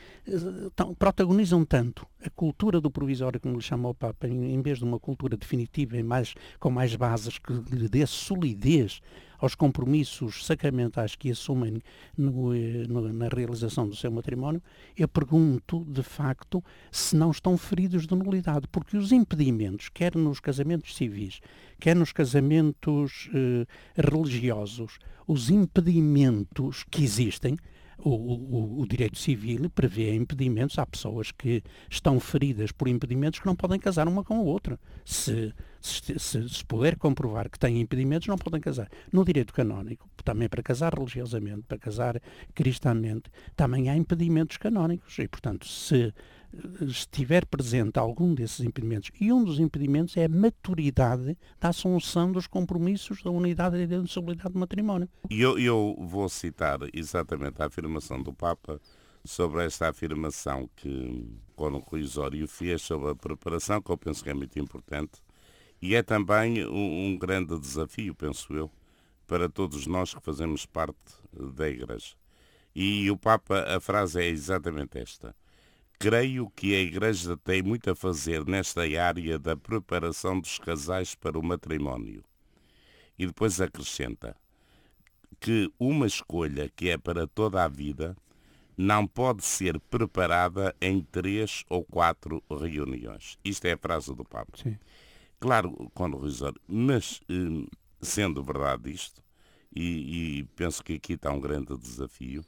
tão, 0.76 0.94
protagonizam 0.94 1.64
tanto 1.66 2.06
a 2.24 2.30
cultura 2.30 2.82
do 2.82 2.92
provisório, 2.92 3.40
como 3.40 3.56
lhe 3.56 3.62
chamou 3.62 3.92
o 3.92 3.96
Papa, 3.96 4.28
em, 4.28 4.54
em 4.54 4.62
vez 4.62 4.80
de 4.80 4.84
uma 4.84 5.00
cultura 5.00 5.38
definitiva 5.38 5.98
e 5.98 6.04
mais, 6.04 6.34
com 6.60 6.70
mais 6.70 6.96
bases 6.96 7.38
que 7.38 7.54
lhe 7.72 7.88
dê 7.88 8.06
solidez 8.06 9.02
aos 9.40 9.56
compromissos 9.56 10.46
sacramentais 10.46 11.16
que 11.16 11.32
assumem 11.32 11.82
no, 12.18 12.54
eh, 12.54 12.86
no, 12.88 13.12
na 13.12 13.28
realização 13.28 13.88
do 13.88 13.96
seu 13.96 14.12
matrimónio, 14.12 14.62
eu 14.98 15.08
pergunto, 15.08 15.86
de 15.88 16.04
facto, 16.04 16.64
se 16.92 17.16
não 17.16 17.32
estão 17.32 17.58
feridos 17.58 18.06
de 18.06 18.16
nulidade, 18.16 18.68
porque 18.72 18.98
os 18.98 19.12
impedimentos, 19.12 19.90
quer 19.90 20.16
nos 20.16 20.40
casamentos 20.40 20.96
civis, 20.96 21.40
quer 21.80 21.96
nos 21.96 22.12
casamentos 22.12 23.30
eh, 23.34 23.66
religiosos, 23.96 25.00
os 25.26 25.50
impedimentos 25.50 26.84
que 26.90 27.04
existem, 27.04 27.56
o, 28.00 28.10
o, 28.10 28.82
o, 28.82 28.88
direito 28.88 29.18
civil 29.18 29.70
prevê 29.70 30.14
impedimentos. 30.16 30.78
Há 30.80 30.86
pessoas 30.86 31.32
que 31.32 31.64
estão 31.90 32.20
feridas 32.20 32.72
por 32.72 32.88
impedimentos 32.88 33.40
que 33.40 33.46
não 33.46 33.56
podem 33.56 33.80
casar 33.80 34.08
uma 34.08 34.24
com 34.24 34.36
a 34.36 34.42
outra. 34.42 34.80
Se, 35.04 35.54
se, 35.82 36.18
se, 36.18 36.50
se 36.50 36.66
puder 36.66 36.98
comprovar 36.98 37.50
que 37.50 37.60
têm 37.60 37.82
impedimentos, 37.82 38.28
não 38.28 38.38
podem 38.38 38.62
casar. 38.62 38.90
No 39.12 39.26
direito 39.26 39.54
canónico, 39.54 40.10
também 40.24 40.48
para 40.48 40.64
casar 40.64 40.94
religiosamente, 40.94 41.64
para 41.68 41.78
casar 41.78 42.22
cristamente, 42.54 43.30
também 43.56 43.90
há 43.90 43.96
impedimentos 43.96 44.58
canónicos. 44.58 45.18
E, 45.20 45.28
portanto, 45.28 45.68
se 45.68 46.14
estiver 46.82 47.46
presente 47.46 48.00
algum 48.00 48.34
desses 48.34 48.62
impedimentos, 48.62 49.12
e 49.20 49.32
um 49.32 49.44
dos 49.44 49.60
impedimentos 49.60 50.18
é 50.18 50.26
a 50.26 50.30
maturidade 50.30 51.38
da 51.60 51.70
assunção 51.70 52.32
dos 52.32 52.48
compromissos 52.48 53.22
da 53.22 53.30
unidade 53.30 53.78
e 53.78 53.88
da 53.88 53.98
indissolubilidade 53.98 54.54
do 54.54 54.60
matrimónio. 54.60 55.10
E 55.30 55.42
eu, 55.42 55.58
eu 55.60 55.96
vou 56.00 56.28
citar 56.30 56.80
exatamente 56.94 57.62
a 57.62 57.68
afirmação 57.68 58.22
do 58.22 58.34
Papa 58.34 58.80
sobre 59.24 59.66
esta 59.66 59.90
afirmação 59.90 60.70
que 60.76 61.28
quando 61.56 61.76
o 61.76 61.80
Rui 61.80 62.04
Osório 62.04 62.48
fez 62.48 62.82
sobre 62.82 63.12
a 63.12 63.16
preparação, 63.16 63.82
que 63.82 63.92
eu 63.92 63.98
penso 63.98 64.24
que 64.24 64.30
é 64.30 64.34
muito 64.34 64.58
importante, 64.60 65.22
e 65.82 65.96
é 65.96 66.02
também 66.02 66.66
um, 66.66 67.08
um 67.08 67.18
grande 67.18 67.58
desafio, 67.60 68.16
penso 68.16 68.54
eu, 68.54 68.72
para 69.28 69.48
todos 69.48 69.86
nós 69.86 70.14
que 70.14 70.22
fazemos 70.22 70.66
parte 70.66 70.98
da 71.56 71.70
Igreja. 71.70 72.16
E 72.74 73.10
o 73.12 73.18
Papa, 73.18 73.62
a 73.62 73.80
frase 73.80 74.22
é 74.22 74.28
exatamente 74.28 74.98
esta 74.98 75.36
Creio 76.02 76.50
que 76.56 76.74
a 76.74 76.80
Igreja 76.80 77.36
tem 77.36 77.62
muito 77.62 77.92
a 77.92 77.96
fazer 77.96 78.46
nesta 78.46 78.84
área 78.84 79.38
da 79.38 79.58
preparação 79.58 80.40
dos 80.40 80.58
casais 80.58 81.14
para 81.14 81.38
o 81.38 81.44
matrimónio. 81.44 82.24
E 83.18 83.28
depois 83.28 83.60
acrescenta 83.60 84.34
que 85.42 85.70
uma 85.78 86.08
escolha 86.08 86.70
que 86.74 86.90
é 86.90 86.98
para 86.98 87.28
toda 87.28 87.66
a 87.66 87.68
vida 87.68 88.16
não 88.78 89.06
pode 89.06 89.44
ser 89.44 89.78
preparada 89.78 90.74
em 90.80 91.02
três 91.02 91.66
ou 91.68 91.84
quatro 91.84 92.42
reuniões. 92.50 93.38
Isto 93.44 93.66
é 93.66 93.74
a 93.74 93.78
frase 93.78 94.16
do 94.16 94.24
Papa. 94.24 94.58
Sim. 94.58 94.80
Claro, 95.38 95.92
quando 95.94 96.18
Risor, 96.18 96.54
mas 96.66 97.20
hum, 97.30 97.68
sendo 98.02 98.42
verdade 98.42 98.90
isto, 98.90 99.22
e, 99.76 100.40
e 100.40 100.44
penso 100.56 100.82
que 100.82 100.94
aqui 100.94 101.14
está 101.14 101.30
um 101.30 101.42
grande 101.42 101.78
desafio, 101.78 102.46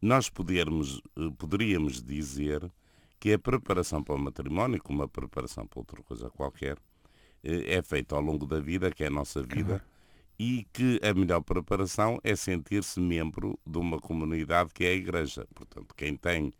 nós 0.00 0.28
podermos, 0.28 1.00
eh, 1.16 1.30
poderíamos 1.36 2.02
dizer 2.02 2.70
que 3.18 3.32
a 3.32 3.38
preparação 3.38 4.02
para 4.02 4.14
o 4.14 4.18
matrimónio, 4.18 4.82
como 4.82 5.02
a 5.02 5.08
preparação 5.08 5.66
para 5.66 5.80
outra 5.80 6.02
coisa 6.02 6.30
qualquer, 6.30 6.78
eh, 7.42 7.76
é 7.76 7.82
feita 7.82 8.14
ao 8.14 8.22
longo 8.22 8.46
da 8.46 8.60
vida, 8.60 8.90
que 8.90 9.04
é 9.04 9.08
a 9.08 9.10
nossa 9.10 9.42
vida, 9.42 9.84
e 10.38 10.64
que 10.72 11.00
a 11.02 11.12
melhor 11.12 11.40
preparação 11.40 12.20
é 12.22 12.36
sentir-se 12.36 13.00
membro 13.00 13.58
de 13.66 13.78
uma 13.78 13.98
comunidade 13.98 14.72
que 14.72 14.84
é 14.84 14.90
a 14.90 14.94
Igreja. 14.94 15.46
Portanto, 15.54 15.94
quem 15.96 16.16
tem 16.16 16.52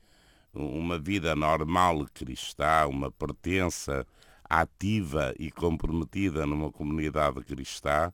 uma 0.52 0.98
vida 0.98 1.36
normal 1.36 2.06
cristã, 2.12 2.86
uma 2.88 3.10
pertença 3.10 4.04
ativa 4.44 5.34
e 5.38 5.50
comprometida 5.52 6.46
numa 6.46 6.72
comunidade 6.72 7.44
cristã, 7.44 8.12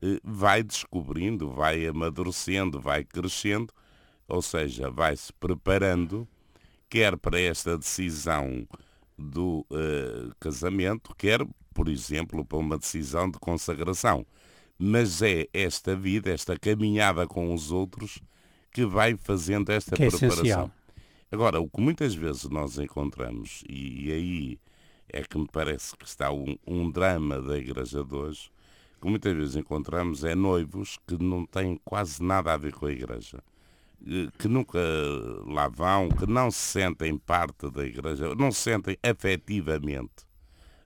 eh, 0.00 0.18
vai 0.24 0.62
descobrindo, 0.62 1.50
vai 1.50 1.86
amadurecendo, 1.86 2.80
vai 2.80 3.04
crescendo, 3.04 3.72
ou 4.32 4.40
seja, 4.40 4.90
vai 4.90 5.14
se 5.14 5.30
preparando 5.30 6.26
quer 6.88 7.18
para 7.18 7.38
esta 7.38 7.76
decisão 7.76 8.66
do 9.16 9.66
uh, 9.70 10.34
casamento, 10.40 11.14
quer, 11.14 11.46
por 11.74 11.86
exemplo, 11.86 12.42
para 12.42 12.58
uma 12.58 12.78
decisão 12.78 13.30
de 13.30 13.38
consagração. 13.38 14.26
Mas 14.78 15.20
é 15.20 15.48
esta 15.52 15.94
vida, 15.94 16.30
esta 16.30 16.58
caminhada 16.58 17.26
com 17.26 17.52
os 17.52 17.70
outros, 17.70 18.20
que 18.70 18.86
vai 18.86 19.18
fazendo 19.18 19.70
esta 19.70 19.94
que 19.94 20.02
é 20.02 20.08
preparação. 20.08 20.34
Essencial. 20.34 20.70
Agora, 21.30 21.60
o 21.60 21.68
que 21.68 21.80
muitas 21.82 22.14
vezes 22.14 22.44
nós 22.48 22.78
encontramos, 22.78 23.62
e, 23.68 24.06
e 24.06 24.12
aí 24.12 24.60
é 25.10 25.22
que 25.22 25.36
me 25.36 25.46
parece 25.46 25.94
que 25.94 26.06
está 26.06 26.32
um, 26.32 26.56
um 26.66 26.90
drama 26.90 27.38
da 27.38 27.58
Igreja 27.58 28.02
de 28.02 28.14
hoje, 28.14 28.50
que 28.98 29.06
muitas 29.06 29.36
vezes 29.36 29.56
encontramos 29.56 30.24
é 30.24 30.34
noivos 30.34 30.98
que 31.06 31.22
não 31.22 31.44
têm 31.44 31.78
quase 31.84 32.22
nada 32.22 32.54
a 32.54 32.56
ver 32.56 32.72
com 32.72 32.86
a 32.86 32.92
Igreja 32.92 33.42
que 34.38 34.48
nunca 34.48 34.78
lá 35.46 35.68
vão, 35.68 36.08
que 36.08 36.26
não 36.26 36.50
se 36.50 36.58
sentem 36.58 37.16
parte 37.16 37.70
da 37.70 37.84
Igreja, 37.84 38.34
não 38.34 38.50
se 38.50 38.60
sentem 38.60 38.96
afetivamente 39.02 40.26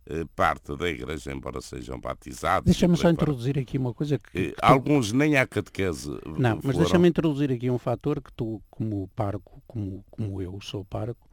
eh, 0.08 0.24
parte 0.36 0.76
da 0.76 0.88
Igreja, 0.88 1.32
embora 1.32 1.60
sejam 1.60 1.98
batizados. 1.98 2.66
Deixa-me 2.66 2.96
só 2.96 3.10
introduzir 3.10 3.58
aqui 3.58 3.78
uma 3.78 3.94
coisa 3.94 4.18
que... 4.18 4.30
que 4.30 4.54
Alguns 4.60 5.12
nem 5.12 5.36
há 5.36 5.46
catequese 5.46 6.10
Não, 6.38 6.60
mas 6.62 6.76
deixa-me 6.76 7.08
introduzir 7.08 7.50
aqui 7.50 7.70
um 7.70 7.78
fator 7.78 8.20
que 8.20 8.32
tu, 8.32 8.62
como 8.70 9.08
parco, 9.16 9.62
como, 9.66 10.04
como 10.10 10.42
eu 10.42 10.58
sou 10.60 10.84
parco, 10.84 11.28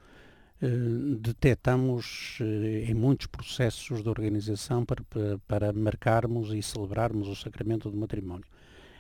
eh, 0.62 0.68
detectamos 1.20 2.40
em 2.88 2.94
muitos 2.94 3.28
processos 3.28 4.02
de 4.02 4.10
organização 4.10 4.86
para, 4.86 5.04
para, 5.04 5.40
para 5.48 5.74
marcarmos 5.74 6.54
e 6.54 6.62
celebrarmos 6.62 7.28
o 7.28 7.36
sacramento 7.36 7.92
do 7.92 7.98
matrimónio. 7.98 8.46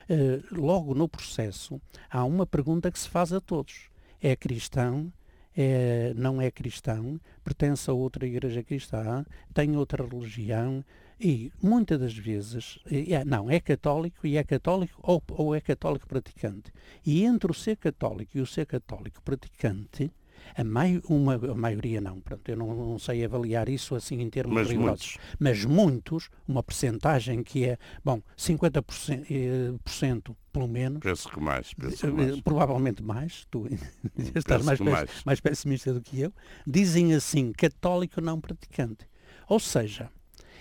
Eh, 0.09 0.41
logo 0.51 0.93
no 0.93 1.07
processo, 1.07 1.81
há 2.09 2.23
uma 2.23 2.45
pergunta 2.45 2.91
que 2.91 2.99
se 2.99 3.09
faz 3.09 3.31
a 3.31 3.39
todos. 3.39 3.89
É 4.21 4.35
cristão? 4.35 5.11
É, 5.55 6.13
não 6.15 6.41
é 6.41 6.49
cristão? 6.49 7.19
Pertence 7.43 7.89
a 7.89 7.93
outra 7.93 8.25
igreja 8.25 8.63
cristã? 8.63 9.25
Tem 9.53 9.77
outra 9.77 10.05
religião? 10.05 10.83
E 11.19 11.51
muitas 11.61 11.99
das 11.99 12.17
vezes, 12.17 12.79
é, 12.91 13.23
não, 13.23 13.49
é 13.49 13.59
católico 13.59 14.25
e 14.25 14.35
é 14.35 14.43
católico 14.43 14.99
ou, 15.01 15.23
ou 15.29 15.55
é 15.55 15.61
católico 15.61 16.07
praticante. 16.07 16.71
E 17.05 17.23
entre 17.23 17.51
o 17.51 17.53
ser 17.53 17.77
católico 17.77 18.37
e 18.37 18.41
o 18.41 18.47
ser 18.47 18.65
católico 18.65 19.21
praticante, 19.21 20.11
a, 20.55 20.63
mai, 20.63 21.01
uma, 21.07 21.35
a 21.35 21.55
maioria 21.55 21.99
não, 21.99 22.19
pronto, 22.19 22.47
eu 22.49 22.55
não, 22.55 22.73
não, 22.73 22.99
sei 22.99 23.23
avaliar 23.23 23.69
isso 23.69 23.95
assim 23.95 24.19
em 24.21 24.29
termos 24.29 24.55
mas 24.55 24.69
rigorosos. 24.69 25.17
Muitos. 25.17 25.37
Mas 25.39 25.65
muitos, 25.65 26.29
uma 26.47 26.63
percentagem 26.63 27.43
que 27.43 27.65
é, 27.65 27.77
bom, 28.03 28.21
50% 28.37 29.25
eh, 29.29 29.73
por 29.83 29.91
cento, 29.91 30.35
pelo 30.51 30.67
menos. 30.67 30.99
Penso 30.99 31.29
que 31.29 31.39
mais. 31.39 31.73
Penso 31.73 32.07
que 32.07 32.13
mais. 32.13 32.41
Provavelmente 32.41 33.01
mais, 33.01 33.45
tu 33.49 33.67
estás 34.35 34.63
mais, 34.63 34.79
mais. 34.79 35.09
mais 35.25 35.39
pessimista 35.39 35.93
do 35.93 36.01
que 36.01 36.21
eu. 36.21 36.33
Dizem 36.65 37.13
assim, 37.13 37.51
católico 37.51 38.21
não 38.21 38.39
praticante. 38.39 39.07
Ou 39.49 39.59
seja, 39.59 40.09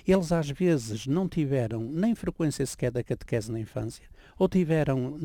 eles 0.06 0.32
às 0.32 0.50
vezes 0.50 1.06
não 1.06 1.28
tiveram 1.28 1.80
nem 1.80 2.14
frequência 2.14 2.64
sequer 2.66 2.90
da 2.90 3.04
catequese 3.04 3.52
na 3.52 3.61
infância, 3.61 4.04
ou 4.39 4.49
tiveram 4.49 5.19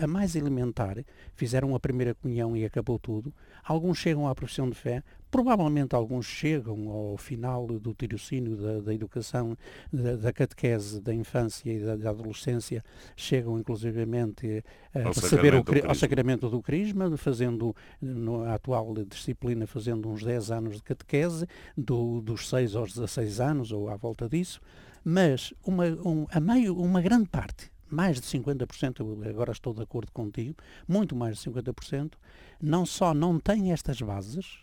a 0.00 0.06
mais 0.06 0.36
elementar, 0.36 0.98
fizeram 1.34 1.74
a 1.74 1.80
primeira 1.80 2.14
comunhão 2.14 2.56
e 2.56 2.64
acabou 2.64 2.98
tudo. 2.98 3.32
Alguns 3.64 3.98
chegam 3.98 4.28
à 4.28 4.34
profissão 4.34 4.68
de 4.68 4.76
fé, 4.76 5.02
Provavelmente 5.32 5.96
alguns 5.96 6.26
chegam 6.26 6.90
ao 6.90 7.16
final 7.16 7.66
do 7.66 7.94
tirocínio 7.94 8.54
da, 8.54 8.80
da 8.80 8.92
educação, 8.92 9.56
da, 9.90 10.14
da, 10.14 10.30
catequese 10.30 11.00
da 11.00 11.14
infância 11.14 11.72
e 11.72 11.80
da, 11.80 11.96
da 11.96 12.10
adolescência, 12.10 12.84
chegam 13.16 13.58
inclusivamente 13.58 14.62
a 14.94 14.98
ao 14.98 15.06
receber 15.06 15.54
o, 15.54 15.56
sacramento 15.56 15.80
do 15.80 15.88
ao 15.88 15.94
sacramento 15.94 16.50
do 16.50 16.60
crisma, 16.60 17.16
fazendo, 17.16 17.74
na 17.98 18.52
atual 18.52 18.92
disciplina, 19.08 19.66
fazendo 19.66 20.06
uns 20.06 20.22
10 20.22 20.50
anos 20.50 20.76
de 20.76 20.82
catequese, 20.82 21.46
do, 21.74 22.20
dos 22.20 22.46
6 22.50 22.76
aos 22.76 22.92
16 22.92 23.40
anos, 23.40 23.72
ou 23.72 23.88
à 23.88 23.96
volta 23.96 24.28
disso, 24.28 24.60
mas 25.02 25.54
uma, 25.66 25.86
um, 25.86 26.26
a 26.30 26.40
meio, 26.40 26.76
uma 26.76 27.00
grande 27.00 27.30
parte 27.30 27.71
mais 27.92 28.20
de 28.20 28.26
50%, 28.26 29.28
agora 29.28 29.52
estou 29.52 29.74
de 29.74 29.82
acordo 29.82 30.10
contigo, 30.12 30.56
muito 30.88 31.14
mais 31.14 31.38
de 31.38 31.50
50%, 31.50 32.14
não 32.60 32.86
só 32.86 33.12
não 33.12 33.38
têm 33.38 33.72
estas 33.72 34.00
bases, 34.00 34.60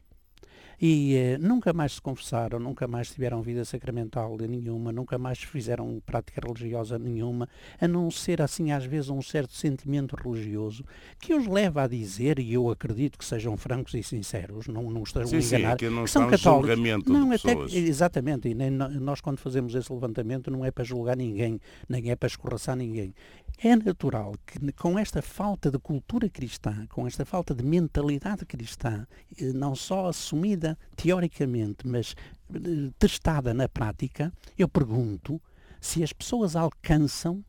e 0.82 1.16
eh, 1.16 1.38
nunca 1.38 1.74
mais 1.74 1.94
se 1.94 2.02
confessaram, 2.02 2.60
nunca 2.60 2.88
mais 2.88 3.12
tiveram 3.12 3.42
vida 3.42 3.66
sacramental 3.66 4.38
nenhuma, 4.38 4.92
nunca 4.92 5.18
mais 5.18 5.40
fizeram 5.40 6.02
prática 6.06 6.42
religiosa 6.46 6.98
nenhuma, 6.98 7.50
a 7.80 7.88
não 7.88 8.10
ser 8.10 8.42
assim 8.42 8.72
às 8.72 8.86
vezes 8.86 9.10
um 9.10 9.22
certo 9.22 9.54
sentimento 9.54 10.16
religioso 10.16 10.86
que 11.20 11.34
os 11.34 11.48
leva 11.48 11.84
a 11.84 11.88
dizer, 11.88 12.40
e 12.40 12.54
eu 12.54 12.70
acredito 12.70 13.18
que 13.18 13.26
sejam 13.26 13.58
francos 13.58 13.94
e 13.94 14.04
sinceros, 14.04 14.68
não, 14.68 14.90
não 14.90 15.04
estão 15.04 15.26
Sim, 15.26 15.38
a 15.38 15.42
sim, 15.42 15.56
enganar, 15.58 15.78
que 15.78 15.90
não 15.90 16.04
que 16.04 16.12
são 16.12 16.30
católicos. 16.30 16.80
Não, 17.06 17.30
de 17.30 17.36
até, 17.36 17.76
exatamente, 17.78 18.48
e 18.48 18.54
nem 18.54 18.70
nós 18.70 19.20
quando 19.22 19.40
fazemos 19.40 19.76
esse 19.76 19.92
levantamento 19.92 20.50
não 20.50 20.64
é 20.64 20.72
para 20.72 20.84
julgar 20.84 21.18
ninguém, 21.18 21.60
nem 21.88 22.10
é 22.10 22.16
para 22.16 22.28
escorraçar 22.28 22.76
ninguém. 22.76 23.14
É 23.62 23.76
natural 23.76 24.36
que 24.46 24.72
com 24.72 24.98
esta 24.98 25.22
falta 25.22 25.70
de 25.70 25.78
cultura 25.78 26.30
cristã, 26.30 26.86
com 26.88 27.06
esta 27.06 27.26
falta 27.26 27.54
de 27.54 27.62
mentalidade 27.64 28.46
cristã, 28.46 29.06
eh, 29.38 29.52
não 29.52 29.76
só 29.76 30.08
assumida 30.08 30.78
teoricamente, 30.96 31.86
mas 31.86 32.16
eh, 32.54 32.58
testada 32.98 33.54
na 33.54 33.68
prática, 33.68 34.32
eu 34.58 34.70
pergunto 34.70 35.42
se 35.82 36.02
as 36.02 36.14
pessoas 36.14 36.56
alcançam 36.56 37.44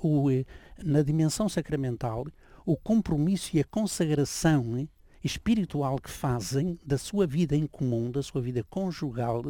o- 0.00 0.08
o, 0.26 0.30
eh, 0.30 0.44
na 0.82 1.02
dimensão 1.02 1.48
sacramental 1.48 2.24
o 2.64 2.76
compromisso 2.76 3.56
e 3.56 3.60
a 3.60 3.64
consagração 3.64 4.88
espiritual 5.24 5.98
que 5.98 6.10
fazem 6.10 6.78
da 6.86 6.96
sua 6.98 7.26
vida 7.26 7.56
em 7.56 7.66
comum, 7.66 8.10
da 8.12 8.22
sua 8.22 8.40
vida 8.40 8.62
conjugal 8.70 9.42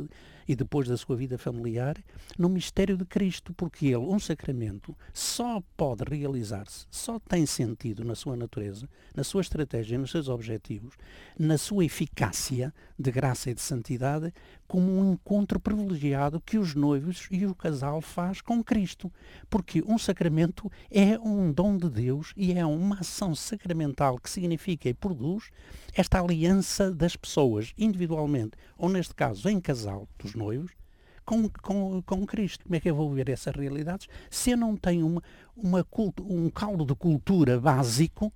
e 0.48 0.56
depois 0.56 0.88
da 0.88 0.96
sua 0.96 1.14
vida 1.14 1.36
familiar, 1.36 1.96
no 2.38 2.48
mistério 2.48 2.96
de 2.96 3.04
Cristo, 3.04 3.52
porque 3.52 3.86
ele, 3.86 3.98
um 3.98 4.18
sacramento, 4.18 4.96
só 5.12 5.62
pode 5.76 6.02
realizar-se, 6.08 6.86
só 6.90 7.18
tem 7.18 7.44
sentido 7.44 8.02
na 8.02 8.14
sua 8.14 8.34
natureza, 8.34 8.88
na 9.14 9.22
sua 9.22 9.42
estratégia, 9.42 9.98
nos 9.98 10.10
seus 10.10 10.28
objetivos, 10.28 10.94
na 11.38 11.58
sua 11.58 11.84
eficácia 11.84 12.72
de 12.98 13.10
graça 13.10 13.50
e 13.50 13.54
de 13.54 13.60
santidade, 13.60 14.32
como 14.66 14.98
um 14.98 15.12
encontro 15.12 15.60
privilegiado 15.60 16.40
que 16.40 16.58
os 16.58 16.74
noivos 16.74 17.26
e 17.30 17.44
o 17.46 17.54
casal 17.54 18.00
faz 18.00 18.40
com 18.40 18.62
Cristo. 18.64 19.12
Porque 19.48 19.82
um 19.86 19.98
sacramento 19.98 20.70
é 20.90 21.18
um 21.18 21.52
dom 21.52 21.76
de 21.76 21.88
Deus 21.90 22.32
e 22.36 22.52
é 22.52 22.64
uma 22.64 23.00
ação 23.00 23.34
sacramental 23.34 24.18
que 24.18 24.30
significa 24.30 24.88
e 24.88 24.94
produz 24.94 25.50
esta 25.94 26.20
aliança 26.20 26.92
das 26.92 27.16
pessoas, 27.16 27.72
individualmente, 27.76 28.52
ou 28.76 28.88
neste 28.88 29.14
caso 29.14 29.48
em 29.48 29.60
casal, 29.60 30.08
dos 30.18 30.34
noivos, 30.38 30.72
com, 31.24 31.48
com, 31.48 32.00
com 32.02 32.26
Cristo. 32.26 32.64
Como 32.64 32.76
é 32.76 32.80
que 32.80 32.88
eu 32.88 32.94
vou 32.94 33.12
ver 33.12 33.28
essas 33.28 33.54
realidades 33.54 34.08
se 34.30 34.52
eu 34.52 34.56
não 34.56 34.76
tenho 34.76 35.06
uma, 35.06 35.22
uma 35.56 35.84
cultu- 35.84 36.24
um 36.26 36.48
caldo 36.48 36.86
de 36.86 36.94
cultura 36.94 37.60
básico 37.60 38.32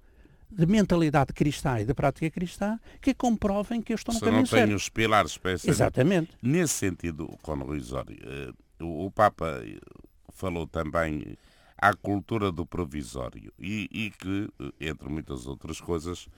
de 0.51 0.67
mentalidade 0.67 1.33
cristã 1.33 1.81
e 1.81 1.85
de 1.87 1.95
prática 1.95 2.29
cristã 2.31 2.79
que 3.01 3.15
comprovem 3.15 3.81
que 3.81 3.95
eu 3.95 3.97
estou 3.97 4.13
no 4.13 4.19
Se 4.19 4.27
não 4.27 4.33
caminho 4.33 4.47
certo. 4.49 4.75
os 4.75 4.89
pilares 4.91 5.39
para 5.39 5.53
essa 5.53 5.71
Exatamente. 5.71 6.33
Nesse 6.43 6.75
sentido, 6.75 7.27
Cono 7.41 7.65
Risório, 7.73 8.19
eh, 8.23 8.53
o 8.85 9.07
o 9.07 9.11
Papa 9.11 9.63
eh, 9.65 9.79
falou 10.35 10.67
também 10.67 11.39
à 11.79 11.95
cultura 11.95 12.53
do 12.53 12.67
provisório 12.67 13.51
e, 13.59 13.89
e 13.91 14.11
que, 14.11 14.49
eh, 14.61 14.89
entre 14.91 15.09
muitas 15.09 15.47
outras 15.47 15.81
coisas, 15.81 16.29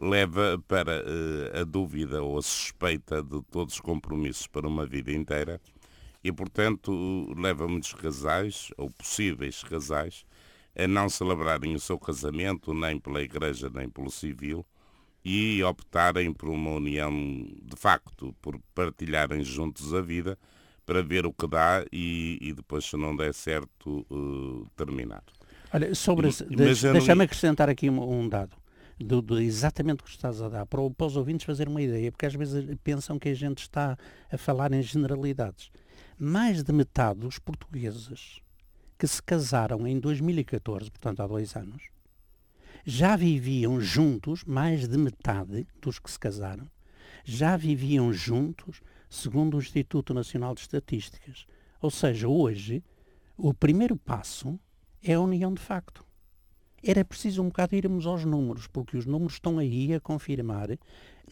leva 0.00 0.62
para 0.66 1.04
eh, 1.04 1.60
a 1.60 1.64
dúvida 1.64 2.22
ou 2.22 2.38
a 2.38 2.42
suspeita 2.42 3.22
de 3.22 3.42
todos 3.50 3.74
os 3.74 3.80
compromissos 3.80 4.46
para 4.46 4.66
uma 4.66 4.86
vida 4.86 5.12
inteira 5.12 5.60
e, 6.24 6.32
portanto, 6.32 7.32
leva 7.36 7.68
muitos 7.68 7.92
casais, 7.92 8.70
ou 8.76 8.90
possíveis 8.90 9.62
casais, 9.62 10.24
a 10.76 10.86
não 10.86 11.08
celebrarem 11.08 11.74
o 11.74 11.80
seu 11.80 11.98
casamento 11.98 12.72
nem 12.72 12.98
pela 12.98 13.22
Igreja 13.22 13.70
nem 13.72 13.88
pelo 13.88 14.10
civil 14.10 14.64
e 15.22 15.62
optarem 15.62 16.32
por 16.32 16.48
uma 16.48 16.70
união 16.70 17.12
de 17.12 17.76
facto, 17.76 18.34
por 18.40 18.58
partilharem 18.74 19.44
juntos 19.44 19.92
a 19.92 20.00
vida 20.00 20.38
para 20.86 21.02
ver 21.02 21.26
o 21.26 21.32
que 21.32 21.46
dá 21.46 21.84
e, 21.92 22.38
e 22.40 22.52
depois, 22.52 22.84
se 22.84 22.96
não 22.96 23.14
der 23.14 23.34
certo, 23.34 24.06
eh, 24.10 24.66
terminar. 24.76 25.22
Olha, 25.72 25.94
sobre 25.94 26.28
deixa-me 26.50 27.24
acrescentar 27.24 27.68
aqui 27.68 27.88
um, 27.88 28.20
um 28.20 28.28
dado. 28.28 28.59
Do, 29.02 29.22
do 29.22 29.40
exatamente 29.40 30.00
o 30.00 30.04
que 30.04 30.10
estás 30.10 30.42
a 30.42 30.48
dar, 30.50 30.66
para, 30.66 30.90
para 30.90 31.06
os 31.06 31.16
ouvintes 31.16 31.46
fazer 31.46 31.68
uma 31.68 31.80
ideia, 31.80 32.12
porque 32.12 32.26
às 32.26 32.34
vezes 32.34 32.76
pensam 32.84 33.18
que 33.18 33.30
a 33.30 33.34
gente 33.34 33.62
está 33.62 33.96
a 34.30 34.36
falar 34.36 34.72
em 34.72 34.82
generalidades. 34.82 35.70
Mais 36.18 36.62
de 36.62 36.70
metade 36.70 37.20
dos 37.20 37.38
portugueses 37.38 38.42
que 38.98 39.06
se 39.06 39.22
casaram 39.22 39.86
em 39.86 39.98
2014, 39.98 40.90
portanto 40.90 41.20
há 41.20 41.26
dois 41.26 41.56
anos, 41.56 41.88
já 42.84 43.16
viviam 43.16 43.80
juntos, 43.80 44.44
mais 44.44 44.86
de 44.86 44.98
metade 44.98 45.66
dos 45.80 45.98
que 45.98 46.10
se 46.10 46.18
casaram, 46.18 46.70
já 47.24 47.56
viviam 47.56 48.12
juntos, 48.12 48.82
segundo 49.08 49.56
o 49.56 49.60
Instituto 49.60 50.12
Nacional 50.12 50.54
de 50.54 50.60
Estatísticas. 50.60 51.46
Ou 51.80 51.90
seja, 51.90 52.28
hoje, 52.28 52.82
o 53.36 53.54
primeiro 53.54 53.96
passo 53.96 54.58
é 55.02 55.14
a 55.14 55.20
união 55.20 55.52
de 55.54 55.60
facto. 55.60 56.04
Era 56.82 57.04
preciso 57.04 57.42
um 57.42 57.48
bocado 57.48 57.76
irmos 57.76 58.06
aos 58.06 58.24
números, 58.24 58.66
porque 58.66 58.96
os 58.96 59.04
números 59.04 59.34
estão 59.34 59.58
aí 59.58 59.92
a 59.92 60.00
confirmar 60.00 60.78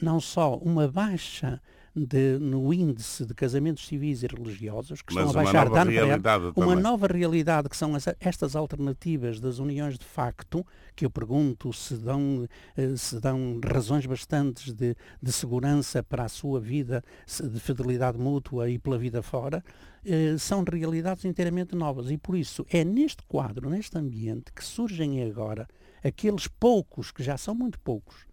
não 0.01 0.21
só 0.21 0.57
uma 0.57 0.87
baixa 0.87 1.61
de- 1.95 2.39
no 2.39 2.73
índice 2.73 3.25
de 3.27 3.35
casamentos 3.35 3.87
civis 3.87 4.23
e 4.23 4.27
religiosos, 4.27 5.03
que 5.03 5.15
Mas 5.15 5.27
estão 5.27 5.41
a 5.41 5.45
baixar 5.45 5.65
de 5.69 5.79
ano 5.79 5.91
para 5.91 6.13
ano, 6.15 6.23
uma 6.57 6.75
nova 6.83 7.07
realidade 7.07 7.69
que 7.69 7.77
são 7.77 7.97
essa- 7.97 8.17
estas 8.21 8.55
alternativas 8.55 9.41
das 9.41 9.59
uniões 9.59 9.99
de 9.99 10.05
facto, 10.05 10.65
que 10.95 11.05
eu 11.05 11.11
pergunto 11.11 11.73
se 11.73 11.95
dão, 11.97 12.49
eh, 12.77 12.97
se 12.97 13.19
dão 13.21 13.61
razões 13.65 14.07
bastantes 14.07 14.73
de, 14.73 14.95
de 15.23 15.33
segurança 15.33 16.03
para 16.03 16.25
a 16.25 16.29
sua 16.29 16.61
vida, 16.61 17.03
de 17.27 17.61
fidelidade 17.61 18.19
mútua 18.19 18.69
e 18.71 18.79
pela 18.79 18.99
vida 18.99 19.23
fora, 19.23 19.65
eh, 20.05 20.37
são 20.39 20.63
realidades 20.65 21.25
inteiramente 21.25 21.75
novas. 21.75 22.11
E 22.11 22.17
por 22.19 22.37
isso 22.37 22.65
é 22.71 22.85
neste 22.85 23.23
quadro, 23.25 23.69
neste 23.69 23.97
ambiente, 23.99 24.53
que 24.53 24.65
surgem 24.65 25.23
agora 25.25 25.67
aqueles 26.05 26.47
poucos, 26.47 27.11
que 27.11 27.23
já 27.23 27.37
são 27.37 27.55
muito 27.55 27.79
poucos, 27.81 28.28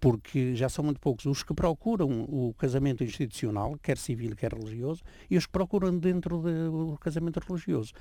porque 0.00 0.54
já 0.54 0.68
são 0.68 0.84
muito 0.84 1.00
poucos 1.00 1.26
os 1.26 1.42
que 1.42 1.54
procuram 1.54 2.22
o 2.22 2.54
casamento 2.54 3.04
institucional, 3.04 3.76
quer 3.82 3.96
civil, 3.98 4.34
quer 4.34 4.52
religioso, 4.52 5.02
e 5.30 5.36
os 5.36 5.46
que 5.46 5.52
procuram 5.52 5.96
dentro 5.96 6.38
do 6.38 6.98
casamento 7.00 7.40
religioso. 7.40 7.92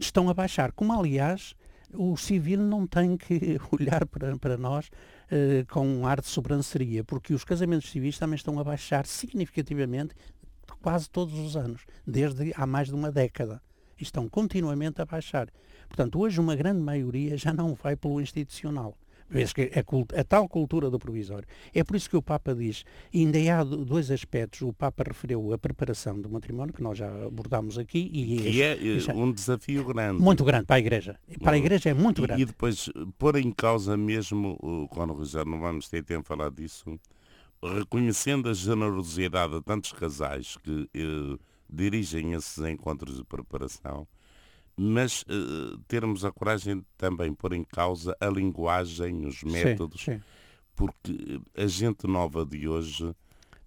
Estão 0.00 0.28
a 0.28 0.34
baixar, 0.34 0.72
como 0.72 0.92
aliás 0.92 1.54
o 1.92 2.16
civil 2.16 2.60
não 2.60 2.86
tem 2.86 3.16
que 3.16 3.58
olhar 3.72 4.06
para, 4.06 4.36
para 4.38 4.56
nós 4.56 4.90
eh, 5.30 5.64
com 5.68 5.86
um 5.86 6.06
ar 6.06 6.20
de 6.20 6.28
sobranceria, 6.28 7.02
porque 7.04 7.34
os 7.34 7.44
casamentos 7.44 7.90
civis 7.90 8.18
também 8.18 8.36
estão 8.36 8.58
a 8.58 8.64
baixar 8.64 9.06
significativamente 9.06 10.14
quase 10.80 11.10
todos 11.10 11.38
os 11.38 11.56
anos, 11.56 11.84
desde 12.06 12.52
há 12.56 12.66
mais 12.66 12.88
de 12.88 12.94
uma 12.94 13.10
década. 13.10 13.60
Estão 13.98 14.28
continuamente 14.28 15.02
a 15.02 15.04
baixar. 15.04 15.50
Portanto, 15.88 16.18
hoje 16.18 16.40
uma 16.40 16.56
grande 16.56 16.80
maioria 16.80 17.36
já 17.36 17.52
não 17.52 17.74
vai 17.74 17.96
pelo 17.96 18.20
institucional. 18.20 18.96
Que 19.54 19.70
a, 20.18 20.24
tal 20.24 20.48
cultura 20.48 20.90
do 20.90 20.98
provisório. 20.98 21.46
É 21.74 21.84
por 21.84 21.94
isso 21.96 22.10
que 22.10 22.16
o 22.16 22.22
Papa 22.22 22.54
diz, 22.54 22.84
e 23.12 23.20
ainda 23.24 23.38
há 23.60 23.62
do- 23.64 23.84
dois 23.84 24.10
aspectos, 24.10 24.62
o 24.62 24.72
Papa 24.72 25.04
referiu 25.06 25.52
a 25.52 25.58
preparação 25.58 26.20
do 26.20 26.28
matrimónio, 26.28 26.74
que 26.74 26.82
nós 26.82 26.98
já 26.98 27.08
abordámos 27.26 27.78
aqui, 27.78 28.10
e 28.12 28.36
Que 28.50 28.62
é 28.62 28.96
eh, 28.96 28.98
já- 28.98 29.14
um 29.14 29.30
desafio 29.32 29.84
grande. 29.84 30.20
muito 30.20 30.42
grande 30.44 30.66
para 30.66 30.76
a 30.76 30.80
Igreja. 30.80 31.18
Para 31.42 31.52
a 31.52 31.58
Igreja 31.58 31.90
é 31.90 31.94
muito 31.94 32.20
E- 32.22 32.26
grande. 32.26 32.42
E 32.42 32.44
depois 32.44 32.88
eh, 32.94 33.00
pôr 33.18 33.36
em 33.36 33.52
causa 33.52 33.96
mesmo, 33.96 34.56
o 34.60 34.88
Cono 34.88 35.12
Rogério, 35.14 35.50
não 35.50 35.60
vamos 35.60 35.88
ter 35.88 36.02
tempo 36.02 36.22
de 36.22 36.28
falar 36.28 36.50
disso, 36.50 36.98
reconhecendo 37.62 38.48
a 38.48 38.54
generosidade 38.54 39.52
de 39.54 39.62
tantos 39.62 39.92
casais 39.92 40.56
que 40.62 40.88
eh, 40.94 41.38
dirigem 41.68 42.32
esses 42.32 42.58
encontros 42.64 43.16
de 43.16 43.24
preparação, 43.24 44.06
mas 44.82 45.26
eh, 45.28 45.76
termos 45.86 46.24
a 46.24 46.32
coragem 46.32 46.78
de 46.78 46.84
também 46.96 47.34
pôr 47.34 47.52
em 47.52 47.62
causa 47.62 48.16
a 48.18 48.28
linguagem, 48.28 49.26
os 49.26 49.42
métodos, 49.42 50.00
Sim, 50.00 50.14
sim. 50.14 50.20
porque 50.74 51.38
a 51.54 51.66
gente 51.66 52.06
nova 52.06 52.46
de 52.46 52.66
hoje 52.66 53.14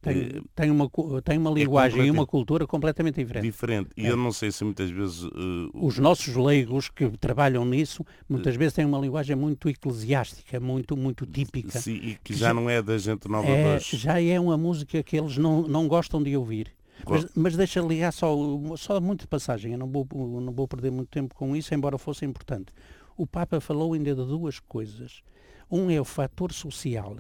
tem, 0.02 0.18
eh, 0.18 0.42
tem, 0.56 0.72
uma, 0.72 0.90
tem 1.24 1.38
uma 1.38 1.52
é 1.52 1.54
linguagem 1.54 2.02
é 2.02 2.06
e 2.06 2.12
uma 2.12 2.26
cultura 2.26 2.66
completamente 2.66 3.18
diferente. 3.24 3.44
Diferente. 3.44 3.90
E 3.96 4.08
é. 4.08 4.10
eu 4.10 4.18
não 4.18 4.32
sei 4.32 4.52
se 4.52 4.64
muitas 4.64 4.90
vezes... 4.90 5.22
Uh, 5.22 5.70
Os 5.72 6.00
nossos 6.00 6.36
leigos 6.36 6.90
que 6.90 7.08
trabalham 7.18 7.64
nisso, 7.64 8.04
muitas 8.28 8.56
uh, 8.56 8.58
vezes 8.58 8.74
têm 8.74 8.84
uma 8.84 8.98
linguagem 8.98 9.36
muito 9.36 9.70
eclesiástica, 9.70 10.60
muito, 10.60 10.98
muito 10.98 11.28
típica. 11.28 11.80
Sim, 11.80 11.94
e 11.94 12.18
que 12.24 12.34
já, 12.34 12.48
já 12.48 12.54
não 12.56 12.68
é 12.68 12.82
da 12.82 12.98
gente 12.98 13.30
nova 13.30 13.48
é, 13.48 13.80
Já 13.80 14.20
é 14.20 14.40
uma 14.40 14.58
música 14.58 15.04
que 15.04 15.16
eles 15.16 15.38
não, 15.38 15.62
não 15.62 15.88
gostam 15.88 16.24
de 16.24 16.36
ouvir. 16.36 16.74
Mas, 17.08 17.26
mas, 17.36 17.58
deixa 17.58 17.82
ligar 17.82 18.12
só, 18.12 18.36
só 18.78 19.00
muito 19.02 19.22
de 19.22 19.28
passagem, 19.28 19.74
eu 19.74 19.78
não 19.78 19.90
vou, 19.90 20.08
não 20.14 20.54
vou 20.54 20.68
perder 20.68 20.92
muito 20.92 21.10
tempo 21.10 21.36
com 21.36 21.56
isso, 21.56 21.74
embora 21.74 21.98
fosse 21.98 22.26
importante. 22.26 22.74
O 23.18 23.28
Papa 23.28 23.60
falou 23.60 23.94
ainda 23.94 24.16
de 24.16 24.26
duas 24.26 24.60
coisas. 24.60 25.22
Um 25.70 25.90
é 25.90 26.00
o 26.00 26.06
fator 26.06 26.52
social, 26.52 27.18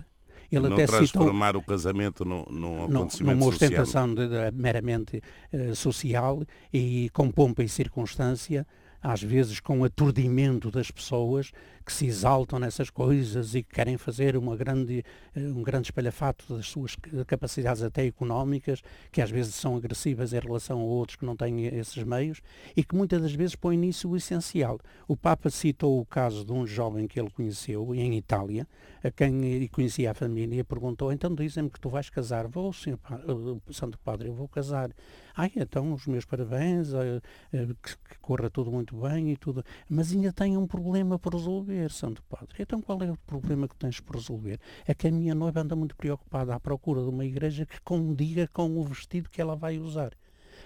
ele 0.52 0.67
não 0.69 0.74
até 0.74 0.86
transformar 0.86 1.48
citou, 1.48 1.62
o 1.62 1.65
casamento 1.65 2.26
num, 2.26 2.46
num 2.50 2.84
acontecimento 2.86 3.38
numa 3.38 3.48
ostentação 3.48 4.13
de, 4.13 4.28
de, 4.28 4.52
meramente 4.54 5.22
uh, 5.52 5.76
social 5.76 6.43
e 6.72 7.10
com 7.12 7.32
pompa 7.32 7.63
e 7.63 7.69
circunstância, 7.69 8.65
às 9.02 9.22
vezes 9.22 9.60
com 9.60 9.84
aturdimento 9.84 10.69
das 10.69 10.91
pessoas 10.91 11.52
que 11.84 11.91
se 11.91 12.06
exaltam 12.06 12.60
nessas 12.60 12.89
coisas 12.89 13.56
e 13.56 13.63
que 13.63 13.74
querem 13.74 13.98
fazer 13.98 14.38
uma 14.38 14.56
grande, 14.56 15.04
eh, 15.36 15.39
um 15.39 15.62
grande 15.62 15.88
espalhafato 15.88 16.56
das 16.56 16.67
suas 16.67 16.96
capacidades 17.28 17.84
até 17.84 18.06
económicas, 18.06 18.82
que 19.12 19.22
às 19.22 19.30
vezes 19.30 19.56
são 19.56 19.76
agressivas 19.76 20.34
em 20.34 20.39
relação 20.39 20.80
a 20.80 20.84
outros 20.84 21.15
que 21.15 21.26
não 21.26 21.36
têm 21.36 21.65
esses 21.65 22.04
meios 22.04 22.41
e 22.76 22.84
que 22.84 22.96
muitas 22.96 23.22
das 23.22 23.34
vezes 23.34 23.56
põem 23.56 23.78
nisso 23.78 24.10
o 24.10 24.15
essencial. 24.15 24.80
O 25.08 25.17
Papa 25.17 25.50
citou 25.50 26.00
o 26.00 26.06
caso 26.06 26.46
de 26.46 26.52
um 26.52 26.65
jovem 26.65 27.08
que 27.08 27.19
ele 27.19 27.30
conheceu 27.30 27.93
em 27.93 28.15
Itália, 28.17 28.67
a 29.04 29.12
quem 29.12 29.67
conhecia 29.67 30.12
a 30.12 30.13
família, 30.13 30.62
e 30.62 30.63
perguntou, 30.63 31.12
então 31.12 31.34
dizem-me 31.34 31.69
que 31.69 31.80
tu 31.80 31.89
vais 31.89 32.10
casar. 32.10 32.48
Vou, 32.48 32.72
senhor 32.72 33.00
eh, 33.12 33.74
Santo 33.74 34.00
Padre, 34.00 34.30
eu 34.30 34.34
vou 34.34 34.48
casar. 34.48 34.91
Ai, 35.36 35.52
então 35.56 35.93
os 35.93 36.06
meus 36.06 36.26
parabéns, 36.26 36.93
eh, 36.93 37.19
eh, 37.52 37.67
que, 37.82 38.19
corra 38.22 38.50
tudo 38.50 38.72
muito 38.72 38.96
bem 38.96 39.32
e 39.32 39.38
tudo. 39.38 39.63
Mas 39.89 40.12
ainda 40.12 40.32
tenho 40.32 40.60
um 40.60 40.67
problema 40.67 41.17
por 41.17 41.34
resolver, 41.34 41.73
Santo 41.90 42.24
Padre. 42.24 42.56
Então 42.60 42.82
qual 42.82 43.02
é 43.02 43.12
o 43.12 43.18
problema 43.26 43.68
que 43.68 43.76
tens 43.76 44.00
por 44.00 44.16
resolver? 44.16 44.60
É 44.86 44.94
que 44.94 45.08
a 45.08 45.12
minha 45.12 45.36
noiva 45.36 45.62
anda 45.62 45.76
muito 45.76 45.96
preocupada 45.96 46.56
à 46.56 46.60
procura 46.60 47.02
de 47.02 47.10
uma 47.10 47.26
igreja 47.26 47.66
que 47.66 47.82
condiga 47.82 48.48
com 48.48 48.78
o 48.78 48.84
vestido 48.84 49.30
que 49.30 49.42
ela 49.42 49.56
vai 49.56 49.78
usar. 49.78 50.14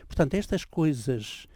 Portanto, 0.08 0.36
estas 0.36 0.65
coisas 0.65 1.48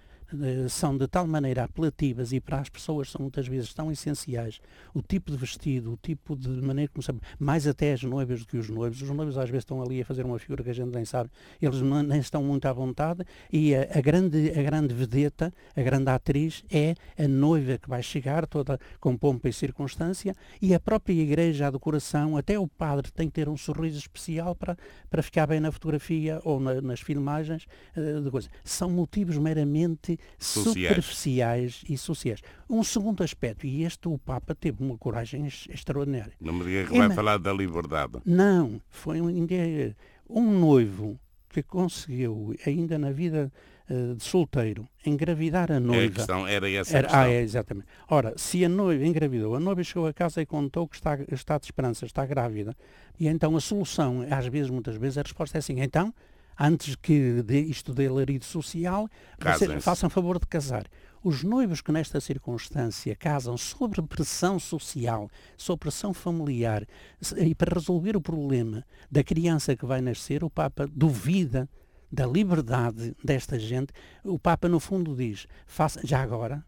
são 0.70 0.98
de 0.98 1.08
tal 1.08 1.28
maneira 1.28 1.63
apelativas 1.63 2.32
e 2.32 2.39
para 2.39 2.60
as 2.60 2.70
pessoas 2.70 3.10
são 3.10 3.22
muitas 3.22 3.48
vezes 3.48 3.74
tão 3.74 3.91
essenciais. 3.91 4.60
O 4.94 5.02
tipo 5.02 5.32
de 5.32 5.38
vestido, 5.38 5.94
o 5.94 5.98
tipo 5.98 6.36
de 6.36 6.50
maneira 6.50 6.91
como 6.94 7.04
sabe, 7.04 7.20
mais 7.39 7.67
até 7.67 7.94
as 7.94 8.04
noivas 8.04 8.41
do 8.41 8.48
que 8.48 8.58
os 8.58 8.70
noivos. 8.70 9.02
Os 9.02 9.10
noivos 9.10 9.38
às 9.38 9.50
vezes 9.50 9.63
estão 9.63 9.82
ali 9.82 10.02
a 10.02 10.06
fazer 10.06 10.26
uma 10.26 10.39
figura 10.39 10.63
que 10.63 10.70
a 10.70 10.74
gente 10.74 10.94
nem 10.94 11.06
sabe. 11.06 11.30
Eles 11.62 11.82
nem 11.82 12.20
estão 12.20 12.44
muito 12.44 12.65
à 12.65 12.74
vontade 12.74 13.26
e 13.52 13.76
a, 13.76 13.88
a, 13.98 14.02
grande, 14.02 14.52
a 14.52 14.63
grande 14.63 14.94
vedeta, 14.94 15.54
a 15.76 15.82
grande 15.82 16.10
atriz 16.10 16.63
é 16.72 16.96
a 17.17 17.28
noiva 17.28 17.78
que 17.78 17.89
vai 17.89 18.02
chegar 18.02 18.46
toda 18.48 18.80
com 19.00 19.17
pompa 19.17 19.50
e 19.50 19.54
circunstância 19.54 20.36
e 20.62 20.74
a 20.74 20.80
própria 20.80 21.13
igreja, 21.13 21.67
a 21.67 21.72
decoração, 21.72 22.38
até 22.38 22.58
o 22.58 22.67
padre 22.67 23.12
tem 23.12 23.28
que 23.28 23.34
ter 23.34 23.50
um 23.50 23.58
sorriso 23.58 23.98
especial 23.98 24.56
para, 24.56 24.78
para 25.10 25.22
ficar 25.22 25.48
bem 25.48 25.60
na 25.60 25.72
fotografia 25.72 26.39
ou 26.44 26.60
na, 26.60 26.82
nas 26.82 27.00
filmagens 27.00 27.65
uh, 27.96 28.22
de 28.22 28.30
coisa. 28.32 28.50
São 28.63 28.89
motivos 28.89 29.38
meramente 29.38 30.20
sociais. 30.38 30.88
superficiais 30.88 31.84
e 31.88 31.97
sociais. 31.97 32.41
Um 32.69 32.84
segundo 32.84 33.23
aspecto, 33.23 33.65
e 33.65 33.84
este 33.84 34.07
o 34.07 34.17
Papa 34.17 34.55
teve 34.55 34.84
uma 34.84 34.97
coragem 34.97 35.45
extraordinária. 35.45 36.34
Não 36.39 36.53
me 36.53 36.63
diga 36.63 36.89
que 36.89 36.97
vai 36.97 37.12
falar 37.12 37.38
da 37.38 37.53
liberdade. 37.53 38.19
Não, 38.25 38.81
foi 38.89 39.21
um, 39.21 39.29
um 40.29 40.60
noivo 40.60 41.19
que 41.49 41.62
conseguiu, 41.62 42.55
ainda 42.65 42.97
na 42.97 43.12
vida 43.12 43.51
uh, 43.89 44.15
de 44.15 44.23
solteiro, 44.23 44.88
engravidar 45.05 45.71
a 45.71 45.79
noiva. 45.79 46.03
É 46.03 46.07
a 46.07 46.12
questão 46.12 46.47
era 46.47 46.71
essa 46.71 46.97
era, 46.97 47.07
questão. 47.07 47.23
Ah, 47.23 47.29
é, 47.29 47.41
exatamente. 47.41 47.88
Ora, 48.10 48.34
se 48.38 48.63
a 48.63 48.69
noiva 48.69 49.05
engravidou, 49.05 49.55
a 49.55 49.60
noiva 49.60 49.84
chegou 49.84 50.07
a 50.07 50.13
casa 50.13 50.41
e 50.41 50.45
contou 50.45 50.88
que 50.88 50.95
está, 50.95 51.19
está 51.31 51.57
de 51.57 51.65
esperança, 51.65 52.05
está 52.05 52.25
grávida, 52.25 52.75
e 53.19 53.27
então 53.27 53.55
a 53.55 53.60
solução, 53.60 54.25
às 54.29 54.47
vezes, 54.47 54.69
muitas 54.69 54.95
vezes, 54.95 55.17
a 55.17 55.21
resposta 55.21 55.57
é 55.57 55.60
assim, 55.60 55.81
então 55.81 56.13
antes 56.62 56.95
que 56.95 57.41
de, 57.41 57.60
isto 57.62 57.93
dê 57.93 58.08
alarido 58.08 58.45
social, 58.45 59.10
façam 59.82 60.10
favor 60.10 60.38
de 60.38 60.45
casar. 60.45 60.86
Os 61.24 61.43
noivos 61.43 61.82
que 61.82 61.91
nesta 61.91 62.19
circunstância 62.19 63.15
casam 63.15 63.58
sob 63.58 64.02
pressão 64.04 64.60
social, 64.60 65.30
sob 65.58 65.80
pressão 65.80 66.13
familiar, 66.13 66.86
e 67.38 67.56
para 67.56 67.76
resolver 67.76 68.15
o 68.15 68.21
problema 68.21 68.86
da 69.10 69.24
criança 69.24 69.76
que 69.76 69.86
vai 69.86 70.02
nascer, 70.02 70.43
o 70.43 70.50
Papa 70.50 70.88
duvida 70.91 71.67
da 72.12 72.26
liberdade 72.26 73.15
desta 73.24 73.58
gente. 73.58 73.93
O 74.24 74.38
Papa, 74.38 74.67
no 74.67 74.80
fundo, 74.80 75.15
diz, 75.15 75.47
faça, 75.65 76.02
já 76.04 76.21
agora, 76.21 76.63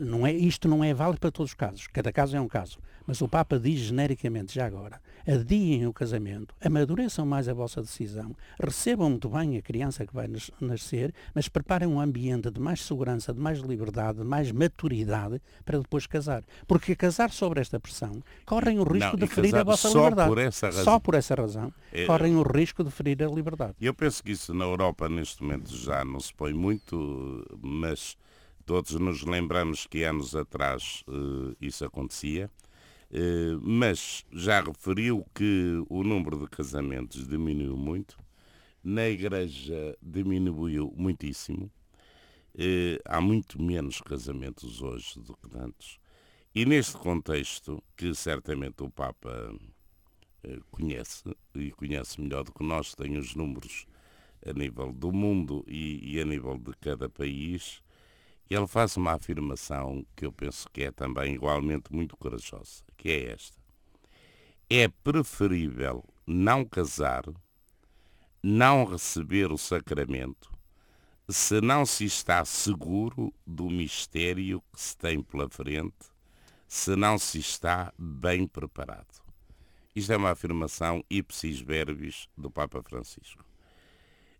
não 0.00 0.26
é, 0.26 0.32
isto 0.32 0.68
não 0.68 0.82
é 0.82 0.92
válido 0.92 1.20
para 1.20 1.30
todos 1.30 1.50
os 1.50 1.54
casos, 1.54 1.86
cada 1.88 2.12
caso 2.12 2.36
é 2.36 2.40
um 2.40 2.48
caso. 2.48 2.78
Mas 3.06 3.20
o 3.20 3.28
Papa 3.28 3.58
diz 3.58 3.78
genericamente, 3.78 4.52
já 4.52 4.66
agora, 4.66 5.00
adiem 5.26 5.86
o 5.86 5.92
casamento, 5.92 6.54
amadureçam 6.60 7.24
mais 7.24 7.48
a 7.48 7.54
vossa 7.54 7.80
decisão, 7.80 8.34
recebam 8.60 9.10
muito 9.10 9.28
bem 9.28 9.56
a 9.56 9.62
criança 9.62 10.04
que 10.04 10.12
vai 10.12 10.28
nascer, 10.60 11.14
mas 11.32 11.48
preparem 11.48 11.86
um 11.86 12.00
ambiente 12.00 12.50
de 12.50 12.60
mais 12.60 12.82
segurança, 12.84 13.32
de 13.32 13.40
mais 13.40 13.60
liberdade, 13.60 14.18
de 14.18 14.24
mais 14.24 14.50
maturidade 14.50 15.40
para 15.64 15.78
depois 15.78 16.06
casar. 16.06 16.42
Porque 16.66 16.96
casar 16.96 17.30
sobre 17.30 17.60
esta 17.60 17.78
pressão 17.78 18.22
correm 18.44 18.80
o 18.80 18.82
risco 18.82 19.16
não, 19.16 19.18
de 19.18 19.26
ferir 19.28 19.54
a 19.54 19.62
vossa 19.62 19.88
só 19.88 19.98
liberdade. 19.98 20.28
Por 20.28 20.38
essa 20.38 20.66
razão. 20.66 20.84
Só 20.84 20.98
por 20.98 21.14
essa 21.14 21.34
razão 21.34 21.72
é, 21.92 22.06
correm 22.06 22.36
o 22.36 22.42
risco 22.42 22.82
de 22.82 22.90
ferir 22.90 23.22
a 23.22 23.28
liberdade. 23.28 23.74
Eu 23.80 23.94
penso 23.94 24.22
que 24.22 24.32
isso 24.32 24.52
na 24.52 24.64
Europa 24.64 25.08
neste 25.08 25.42
momento 25.42 25.74
já 25.76 26.04
não 26.04 26.18
se 26.18 26.34
põe 26.34 26.52
muito, 26.52 27.46
mas 27.62 28.16
todos 28.66 28.92
nos 28.96 29.22
lembramos 29.22 29.86
que 29.86 30.02
anos 30.02 30.34
atrás 30.34 31.04
uh, 31.08 31.56
isso 31.60 31.84
acontecia. 31.84 32.50
Eh, 33.08 33.56
mas 33.62 34.24
já 34.32 34.60
referiu 34.60 35.24
que 35.32 35.84
o 35.88 36.02
número 36.02 36.40
de 36.40 36.48
casamentos 36.48 37.26
diminuiu 37.26 37.76
muito, 37.76 38.18
na 38.82 39.08
igreja 39.08 39.96
diminuiu 40.02 40.92
muitíssimo, 40.96 41.70
eh, 42.58 42.98
há 43.04 43.20
muito 43.20 43.62
menos 43.62 44.00
casamentos 44.00 44.82
hoje 44.82 45.20
do 45.20 45.36
que 45.36 45.56
antes. 45.56 45.98
E 46.52 46.64
neste 46.64 46.96
contexto, 46.96 47.82
que 47.96 48.12
certamente 48.14 48.82
o 48.82 48.90
Papa 48.90 49.54
conhece, 50.70 51.22
e 51.54 51.70
conhece 51.72 52.20
melhor 52.20 52.44
do 52.44 52.52
que 52.52 52.64
nós, 52.64 52.94
tem 52.94 53.16
os 53.16 53.34
números 53.34 53.86
a 54.44 54.52
nível 54.52 54.92
do 54.92 55.12
mundo 55.12 55.64
e, 55.66 56.14
e 56.14 56.20
a 56.20 56.24
nível 56.24 56.58
de 56.58 56.72
cada 56.80 57.08
país, 57.08 57.82
ele 58.54 58.66
faz 58.66 58.96
uma 58.96 59.12
afirmação 59.14 60.06
que 60.14 60.24
eu 60.24 60.32
penso 60.32 60.68
que 60.72 60.84
é 60.84 60.92
também 60.92 61.34
igualmente 61.34 61.92
muito 61.92 62.16
corajosa, 62.16 62.84
que 62.96 63.10
é 63.10 63.32
esta. 63.32 63.58
É 64.70 64.88
preferível 64.88 66.04
não 66.26 66.64
casar, 66.64 67.24
não 68.42 68.84
receber 68.84 69.50
o 69.50 69.58
sacramento, 69.58 70.50
se 71.28 71.60
não 71.60 71.84
se 71.84 72.04
está 72.04 72.44
seguro 72.44 73.34
do 73.44 73.68
mistério 73.68 74.62
que 74.72 74.80
se 74.80 74.96
tem 74.96 75.20
pela 75.20 75.48
frente, 75.48 76.06
se 76.68 76.94
não 76.94 77.18
se 77.18 77.38
está 77.38 77.92
bem 77.98 78.46
preparado. 78.46 79.24
Isto 79.94 80.12
é 80.12 80.16
uma 80.16 80.30
afirmação 80.30 81.02
ipsis 81.10 81.60
verbis 81.60 82.28
do 82.36 82.50
Papa 82.50 82.82
Francisco. 82.82 83.44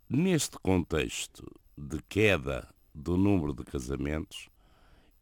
Neste 0.08 0.58
contexto 0.58 1.44
de 1.76 2.00
queda 2.08 2.68
do 2.96 3.16
número 3.16 3.52
de 3.52 3.62
casamentos, 3.62 4.48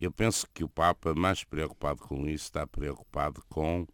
eu 0.00 0.10
penso 0.10 0.46
que 0.52 0.62
o 0.62 0.68
Papa, 0.68 1.14
mais 1.14 1.44
preocupado 1.44 2.00
com 2.00 2.26
isso, 2.28 2.44
está 2.44 2.66
preocupado 2.66 3.42
com 3.48 3.86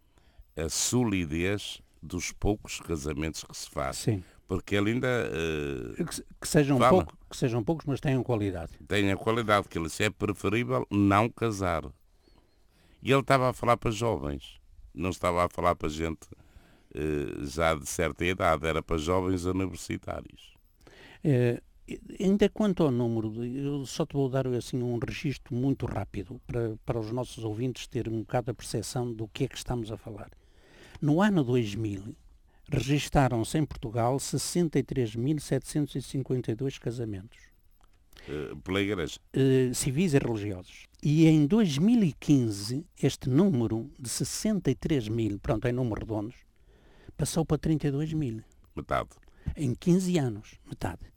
a 0.57 0.69
solidez 0.69 1.81
dos 2.03 2.33
poucos 2.33 2.81
casamentos 2.81 3.45
que 3.45 3.57
se 3.57 3.71
fazem. 3.71 4.17
Sim. 4.17 4.25
Porque 4.47 4.75
ele 4.75 4.93
ainda. 4.93 5.09
Uh, 5.31 5.95
que, 5.95 6.25
que, 6.41 6.49
sejam 6.49 6.77
pouco, 6.79 7.17
que 7.31 7.37
sejam 7.37 7.63
poucos, 7.63 7.87
mas 7.87 8.01
tenham 8.01 8.23
qualidade. 8.23 8.73
Tenham 8.89 9.17
qualidade, 9.17 9.69
que 9.69 9.79
ele 9.79 9.87
disse, 9.87 10.03
é 10.03 10.11
preferível 10.11 10.85
não 10.91 11.29
casar. 11.29 11.85
E 13.01 13.13
ele 13.13 13.21
estava 13.21 13.51
a 13.51 13.53
falar 13.53 13.77
para 13.77 13.93
jovens, 13.93 14.61
não 14.93 15.11
estava 15.11 15.45
a 15.45 15.49
falar 15.49 15.77
para 15.77 15.89
gente 15.89 16.27
uh, 16.97 17.47
já 17.47 17.75
de 17.77 17.87
certa 17.87 18.25
idade, 18.25 18.67
era 18.67 18.83
para 18.83 18.99
jovens 18.99 19.45
universitários. 19.45 20.55
É, 21.23 21.63
Ainda 22.19 22.49
quanto 22.49 22.83
ao 22.83 22.91
número, 22.91 23.45
eu 23.45 23.85
só 23.87 24.07
te 24.07 24.15
vou 24.15 24.29
dar 24.29 24.47
assim 24.47 24.83
um 24.83 24.99
registro 24.99 25.55
muito 25.55 25.87
rápido 25.87 26.41
para, 26.47 26.77
para 26.85 26.99
os 26.99 27.11
nossos 27.11 27.45
ouvintes 27.45 27.87
terem 27.87 28.13
um 28.13 28.21
bocado 28.21 28.51
a 28.51 28.55
percepção 28.55 29.11
do 29.13 29.29
que 29.29 29.45
é 29.45 29.49
que 29.49 29.57
estamos 29.57 29.91
a 29.91 29.97
falar. 29.97 30.31
No 31.01 31.23
ano 31.23 31.43
2000, 31.43 32.15
registaram-se 32.71 33.57
em 33.59 33.65
Portugal 33.65 34.19
63.752 34.19 36.79
casamentos. 36.79 37.39
Uh, 38.29 38.55
pela 38.59 38.81
igreja? 38.81 39.19
Uh, 39.35 39.75
civis 39.75 40.15
e 40.15 40.19
religiosos. 40.19 40.87
E 41.03 41.27
em 41.27 41.45
2015, 41.47 42.87
este 43.03 43.31
número 43.31 43.91
de 43.99 44.09
63 44.09 45.09
mil, 45.09 45.41
pronto, 45.41 45.67
em 45.67 45.73
números 45.73 46.03
redondos, 46.03 46.37
passou 47.17 47.45
para 47.45 47.59
32 47.59 48.13
mil. 48.13 48.45
Metade. 48.77 49.09
em 49.57 49.75
15 49.75 50.17
anos, 50.19 50.61
metade. 50.67 51.11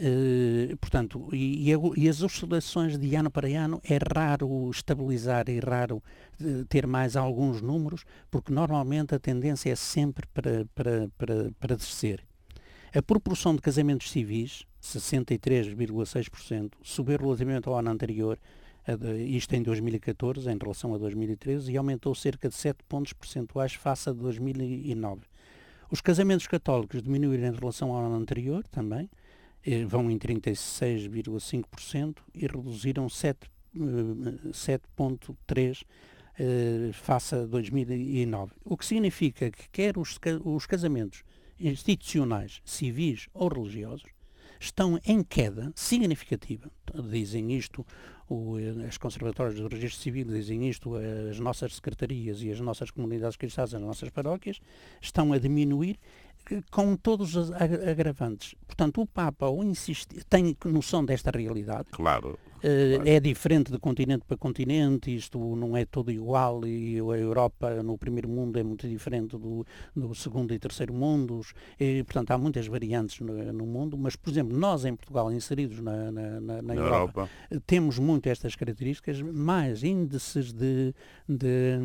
Uh, 0.00 0.76
portanto, 0.76 1.28
e, 1.32 1.72
e, 1.96 2.08
as 2.08 2.22
oscilações 2.22 2.96
de 2.96 3.16
ano 3.16 3.28
para 3.32 3.48
ano 3.48 3.80
é 3.82 3.98
raro 4.14 4.70
estabilizar 4.70 5.48
e 5.48 5.58
raro 5.58 6.00
uh, 6.40 6.64
ter 6.66 6.86
mais 6.86 7.16
alguns 7.16 7.60
números, 7.60 8.04
porque 8.30 8.52
normalmente 8.52 9.12
a 9.12 9.18
tendência 9.18 9.72
é 9.72 9.74
sempre 9.74 10.24
para, 10.28 10.64
para, 10.72 11.10
para, 11.18 11.50
para 11.58 11.76
descer. 11.76 12.24
A 12.94 13.02
proporção 13.02 13.56
de 13.56 13.60
casamentos 13.60 14.08
civis, 14.08 14.64
63,6%, 14.80 16.74
subiu 16.80 17.18
relativamente 17.18 17.68
ao 17.68 17.76
ano 17.76 17.90
anterior, 17.90 18.38
isto 19.26 19.54
em 19.54 19.62
2014, 19.62 20.48
em 20.48 20.56
relação 20.56 20.94
a 20.94 20.98
2013, 20.98 21.72
e 21.72 21.76
aumentou 21.76 22.14
cerca 22.14 22.48
de 22.48 22.54
7 22.54 22.78
pontos 22.88 23.12
percentuais 23.12 23.74
face 23.74 24.08
a 24.08 24.12
2009. 24.12 25.22
Os 25.90 26.00
casamentos 26.00 26.46
católicos 26.46 27.02
diminuíram 27.02 27.48
em 27.48 27.54
relação 27.54 27.92
ao 27.92 28.06
ano 28.06 28.14
anterior 28.14 28.62
também, 28.68 29.10
vão 29.86 30.10
em 30.10 30.18
36,5% 30.18 32.16
e 32.34 32.46
reduziram 32.46 33.06
7,3% 33.06 35.86
eh, 36.38 36.90
face 36.92 37.34
a 37.34 37.46
2009. 37.46 38.52
O 38.64 38.76
que 38.76 38.86
significa 38.86 39.50
que 39.50 39.68
quer 39.70 39.98
os, 39.98 40.18
os 40.44 40.66
casamentos 40.66 41.24
institucionais, 41.58 42.60
civis 42.64 43.28
ou 43.34 43.48
religiosos, 43.48 44.06
estão 44.60 44.98
em 45.04 45.22
queda 45.22 45.72
significativa. 45.74 46.70
Dizem 47.10 47.56
isto 47.56 47.86
o, 48.28 48.56
as 48.86 48.98
conservatórias 48.98 49.58
do 49.58 49.68
registro 49.68 50.00
civil, 50.00 50.26
dizem 50.26 50.68
isto 50.68 50.94
as 50.96 51.38
nossas 51.38 51.74
secretarias 51.74 52.42
e 52.42 52.50
as 52.50 52.60
nossas 52.60 52.90
comunidades 52.90 53.36
cristãs, 53.36 53.72
as 53.72 53.80
nossas 53.80 54.10
paróquias, 54.10 54.60
estão 55.00 55.32
a 55.32 55.38
diminuir 55.38 55.98
com 56.70 56.96
todos 56.96 57.34
os 57.34 57.50
agravantes. 57.52 58.54
Portanto, 58.66 59.00
o 59.00 59.06
Papa 59.06 59.46
tem 60.28 60.56
noção 60.64 61.04
desta 61.04 61.30
realidade. 61.30 61.88
Claro. 61.90 62.38
Uh, 62.58 63.06
é 63.06 63.20
diferente 63.20 63.70
de 63.70 63.78
continente 63.78 64.24
para 64.26 64.36
continente, 64.36 65.14
isto 65.14 65.38
não 65.54 65.76
é 65.76 65.84
todo 65.84 66.10
igual 66.10 66.66
e 66.66 66.98
a 66.98 67.16
Europa 67.16 67.82
no 67.84 67.96
primeiro 67.96 68.28
mundo 68.28 68.58
é 68.58 68.64
muito 68.64 68.88
diferente 68.88 69.36
do, 69.38 69.64
do 69.94 70.12
segundo 70.14 70.52
e 70.52 70.58
terceiro 70.58 70.92
mundos, 70.92 71.52
e, 71.78 72.02
portanto 72.02 72.32
há 72.32 72.38
muitas 72.38 72.66
variantes 72.66 73.20
no, 73.20 73.52
no, 73.52 73.64
mundo, 73.64 73.96
mas 73.96 74.16
por 74.16 74.30
exemplo 74.30 74.56
nós 74.56 74.84
em 74.84 74.96
Portugal 74.96 75.32
inseridos 75.32 75.80
na, 75.80 76.10
na, 76.10 76.40
na, 76.40 76.62
na 76.62 76.74
Europa, 76.74 77.28
Europa, 77.48 77.62
temos 77.64 77.98
muito 77.98 78.28
estas 78.28 78.56
características, 78.56 79.22
mais 79.22 79.84
índices 79.84 80.52
de, 80.52 80.92
de, 81.28 81.78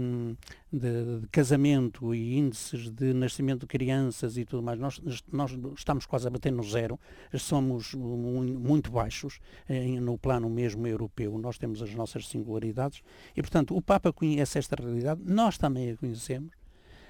de, 0.71 1.19
de, 1.19 1.27
casamento 1.27 2.15
e 2.15 2.35
índices 2.37 2.89
de 2.89 3.13
nascimento 3.13 3.61
de 3.61 3.67
crianças 3.67 4.37
e 4.37 4.45
tudo 4.45 4.63
mais, 4.63 4.79
nós, 4.79 4.99
nós 5.31 5.55
estamos 5.77 6.07
quase 6.07 6.25
a 6.27 6.31
bater 6.31 6.51
no 6.51 6.63
zero, 6.63 6.99
somos 7.37 7.93
muito 7.93 8.91
baixos 8.91 9.39
eh, 9.69 9.99
no 9.99 10.17
plano 10.17 10.49
mesmo 10.49 10.62
europeu, 10.87 11.37
nós 11.37 11.57
temos 11.57 11.81
as 11.81 11.93
nossas 11.93 12.27
singularidades 12.27 13.01
e, 13.35 13.41
portanto, 13.41 13.75
o 13.75 13.81
Papa 13.81 14.11
conhece 14.13 14.57
esta 14.57 14.75
realidade, 14.75 15.21
nós 15.25 15.57
também 15.57 15.91
a 15.91 15.97
conhecemos. 15.97 16.51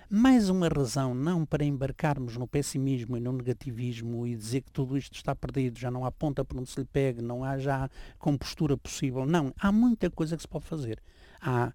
Mais 0.10 0.50
uma 0.50 0.68
razão 0.68 1.16
não 1.16 1.46
para 1.46 1.64
embarcarmos 1.64 2.38
no 2.38 2.48
pessimismo 2.48 3.18
e 3.18 3.20
no 3.20 3.32
negativismo 3.32 4.28
e 4.28 4.36
dizer 4.36 4.62
que 4.62 4.72
tudo 4.72 4.98
isto 4.98 5.16
está 5.16 5.34
perdido, 5.34 5.80
já 5.80 5.90
não 5.90 6.06
há 6.06 6.12
ponta 6.12 6.46
por 6.46 6.58
onde 6.60 6.70
se 6.70 6.80
lhe 6.80 6.86
pegue, 6.86 7.22
não 7.22 7.44
há 7.44 7.58
já 7.58 7.90
compostura 8.20 8.78
possível. 8.78 9.26
Não, 9.26 9.52
há 9.58 9.72
muita 9.72 10.12
coisa 10.12 10.36
que 10.36 10.44
se 10.44 10.48
pode 10.48 10.66
fazer. 10.66 11.02
Há 11.42 11.74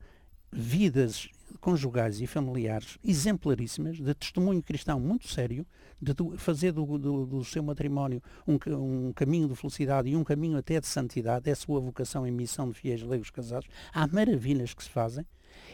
vidas 0.52 1.28
conjugais 1.60 2.20
e 2.20 2.26
familiares 2.26 2.98
exemplaríssimas, 3.04 3.96
de 3.96 4.14
testemunho 4.14 4.62
cristão 4.62 5.00
muito 5.00 5.28
sério, 5.28 5.66
de 6.00 6.14
fazer 6.36 6.72
do, 6.72 6.98
do, 6.98 7.26
do 7.26 7.44
seu 7.44 7.62
matrimónio 7.62 8.22
um, 8.46 8.58
um, 8.72 9.12
caminho 9.12 9.48
de 9.48 9.56
felicidade 9.56 10.08
e 10.08 10.16
um 10.16 10.22
caminho 10.22 10.56
até 10.56 10.80
de 10.80 10.86
santidade, 10.86 11.48
é 11.48 11.52
a 11.52 11.56
sua 11.56 11.80
vocação 11.80 12.26
e 12.26 12.30
missão 12.30 12.70
de 12.70 12.78
fiéis 12.78 13.02
leigos 13.02 13.30
casados. 13.30 13.68
Há 13.92 14.06
maravilhas 14.06 14.74
que 14.74 14.84
se 14.84 14.90
fazem 14.90 15.26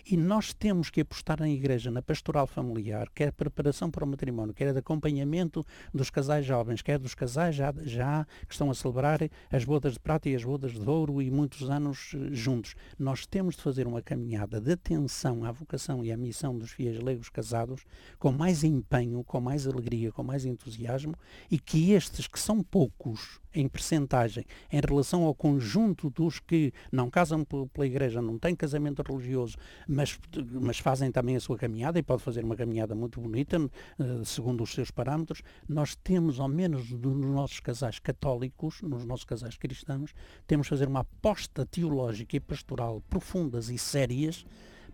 e 0.06 0.16
nós 0.16 0.52
temos 0.52 0.90
que 0.90 1.00
apostar 1.00 1.40
na 1.40 1.48
igreja, 1.48 1.90
na 1.90 2.02
pastoral 2.02 2.46
familiar, 2.46 3.08
quer 3.14 3.32
preparação 3.32 3.90
para 3.90 4.04
o 4.04 4.08
matrimónio, 4.08 4.54
quer 4.54 4.72
de 4.72 4.78
acompanhamento 4.78 5.64
dos 5.92 6.10
casais 6.10 6.44
jovens, 6.44 6.82
quer 6.82 6.98
dos 6.98 7.14
casais 7.14 7.54
já, 7.54 7.72
já 7.84 8.26
que 8.46 8.54
estão 8.54 8.70
a 8.70 8.74
celebrar 8.74 9.20
as 9.50 9.64
bodas 9.64 9.94
de 9.94 10.00
prata 10.00 10.28
e 10.28 10.34
as 10.34 10.44
bodas 10.44 10.72
de 10.72 10.88
ouro 10.88 11.22
e 11.22 11.30
muitos 11.30 11.70
anos 11.70 12.12
eh, 12.14 12.28
juntos. 12.32 12.74
Nós 12.98 13.26
temos 13.26 13.56
de 13.56 13.62
fazer 13.62 13.86
uma 13.86 14.02
caminhada 14.02 14.60
de 14.60 14.72
atenção 14.72 15.44
à 15.44 15.52
vocação 15.52 16.04
e 16.04 16.12
à 16.12 16.16
missão 16.16 16.56
dos 16.58 16.70
fiéis 16.70 16.98
leigos 17.00 17.28
casados 17.28 17.84
com 18.18 18.32
mais 18.32 18.64
empenho, 18.64 19.24
com 19.24 19.40
mais 19.40 19.66
alegria, 19.66 20.12
com 20.12 20.22
mais 20.22 20.44
entusiasmo 20.44 21.14
e 21.50 21.58
que 21.58 21.92
estes, 21.92 22.26
que 22.26 22.38
são 22.38 22.62
poucos, 22.62 23.40
em 23.54 23.68
percentagem 23.68 24.44
em 24.70 24.80
relação 24.80 25.22
ao 25.22 25.34
conjunto 25.34 26.10
dos 26.10 26.40
que 26.40 26.72
não 26.90 27.08
casam 27.08 27.44
pela 27.44 27.86
igreja, 27.86 28.20
não 28.20 28.38
têm 28.38 28.54
casamento 28.54 29.02
religioso, 29.02 29.56
mas, 29.94 30.18
mas 30.60 30.78
fazem 30.78 31.10
também 31.10 31.36
a 31.36 31.40
sua 31.40 31.56
caminhada 31.56 31.98
e 31.98 32.02
pode 32.02 32.22
fazer 32.22 32.44
uma 32.44 32.56
caminhada 32.56 32.94
muito 32.94 33.20
bonita, 33.20 33.56
eh, 33.98 34.22
segundo 34.24 34.62
os 34.62 34.72
seus 34.72 34.90
parâmetros, 34.90 35.42
nós 35.68 35.94
temos, 35.94 36.40
ao 36.40 36.48
menos 36.48 36.90
nos 36.90 37.16
nossos 37.26 37.60
casais 37.60 37.98
católicos, 37.98 38.82
nos 38.82 39.04
nossos 39.04 39.24
casais 39.24 39.56
cristãos, 39.56 40.14
temos 40.46 40.66
de 40.66 40.70
fazer 40.70 40.88
uma 40.88 41.00
aposta 41.00 41.64
teológica 41.64 42.36
e 42.36 42.40
pastoral 42.40 43.02
profundas 43.08 43.70
e 43.70 43.78
sérias 43.78 44.44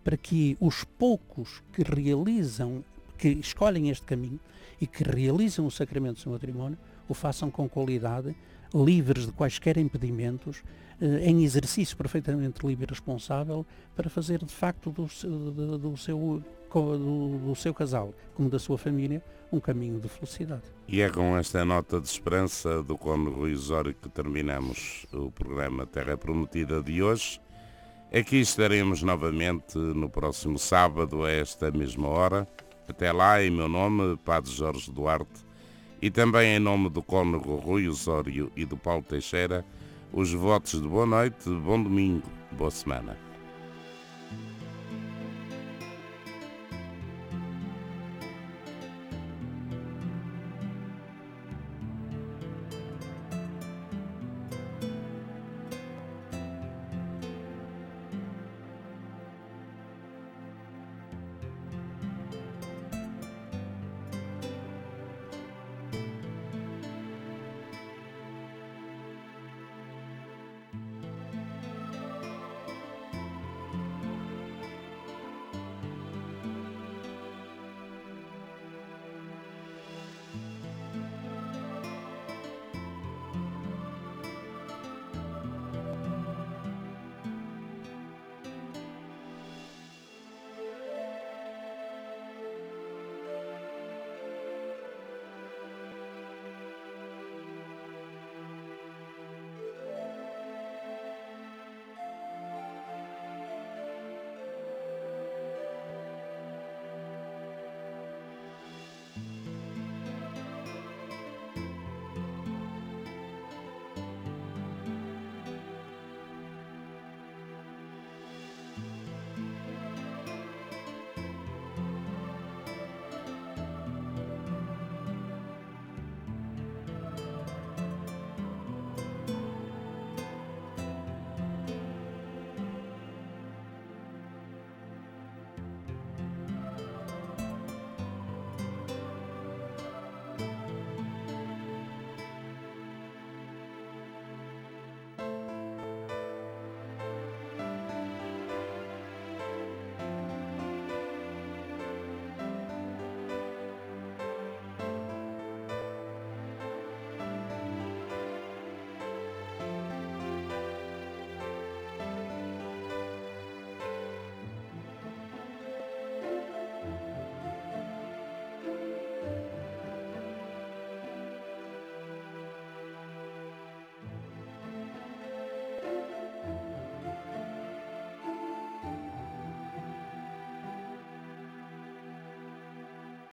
para 0.03 0.17
que 0.17 0.57
os 0.59 0.83
poucos 0.83 1.61
que 1.73 1.83
realizam, 1.83 2.83
que 3.17 3.29
escolhem 3.29 3.89
este 3.89 4.05
caminho 4.05 4.39
e 4.79 4.87
que 4.87 5.03
realizam 5.03 5.65
o 5.65 5.71
sacramento 5.71 6.15
do 6.15 6.21
seu 6.21 6.31
matrimónio, 6.31 6.77
o 7.07 7.13
façam 7.13 7.51
com 7.51 7.69
qualidade, 7.69 8.35
livres 8.73 9.25
de 9.25 9.31
quaisquer 9.31 9.77
impedimentos, 9.77 10.63
eh, 11.01 11.29
em 11.29 11.43
exercício 11.43 11.97
perfeitamente 11.97 12.65
livre 12.65 12.85
e 12.85 12.89
responsável, 12.89 13.65
para 13.95 14.09
fazer 14.09 14.43
de 14.43 14.53
facto 14.53 14.91
do, 14.91 15.07
do, 15.51 15.77
do 15.77 15.97
seu, 15.97 16.43
do, 16.73 17.37
do 17.39 17.55
seu 17.55 17.73
casal, 17.73 18.13
como 18.35 18.49
da 18.49 18.59
sua 18.59 18.77
família, 18.77 19.23
um 19.51 19.59
caminho 19.59 19.99
de 19.99 20.07
felicidade. 20.07 20.63
E 20.87 21.01
é 21.01 21.09
com 21.09 21.37
esta 21.37 21.65
nota 21.65 21.99
de 21.99 22.07
esperança 22.07 22.81
do 22.81 22.97
Conde 22.97 23.29
Rui 23.29 23.53
Osório 23.53 23.93
que 23.93 24.09
terminamos 24.09 25.05
o 25.11 25.31
programa 25.31 25.85
Terra 25.85 26.17
Prometida 26.17 26.81
de 26.81 27.03
hoje. 27.03 27.41
Aqui 28.13 28.37
estaremos 28.37 29.01
novamente 29.01 29.77
no 29.77 30.09
próximo 30.09 30.59
sábado, 30.59 31.23
a 31.23 31.31
esta 31.31 31.71
mesma 31.71 32.07
hora. 32.07 32.47
Até 32.87 33.11
lá, 33.11 33.41
em 33.41 33.49
meu 33.49 33.69
nome, 33.69 34.17
Padre 34.17 34.51
Jorge 34.51 34.91
Duarte, 34.91 35.45
e 36.01 36.09
também 36.09 36.55
em 36.55 36.59
nome 36.59 36.89
do 36.89 37.03
cônego 37.03 37.55
Rui 37.55 37.87
Osório 37.87 38.51
e 38.55 38.65
do 38.65 38.75
Paulo 38.75 39.03
Teixeira, 39.03 39.63
os 40.11 40.33
votos 40.33 40.81
de 40.81 40.87
boa 40.87 41.05
noite, 41.05 41.49
bom 41.49 41.81
domingo, 41.81 42.27
boa 42.51 42.71
semana. 42.71 43.30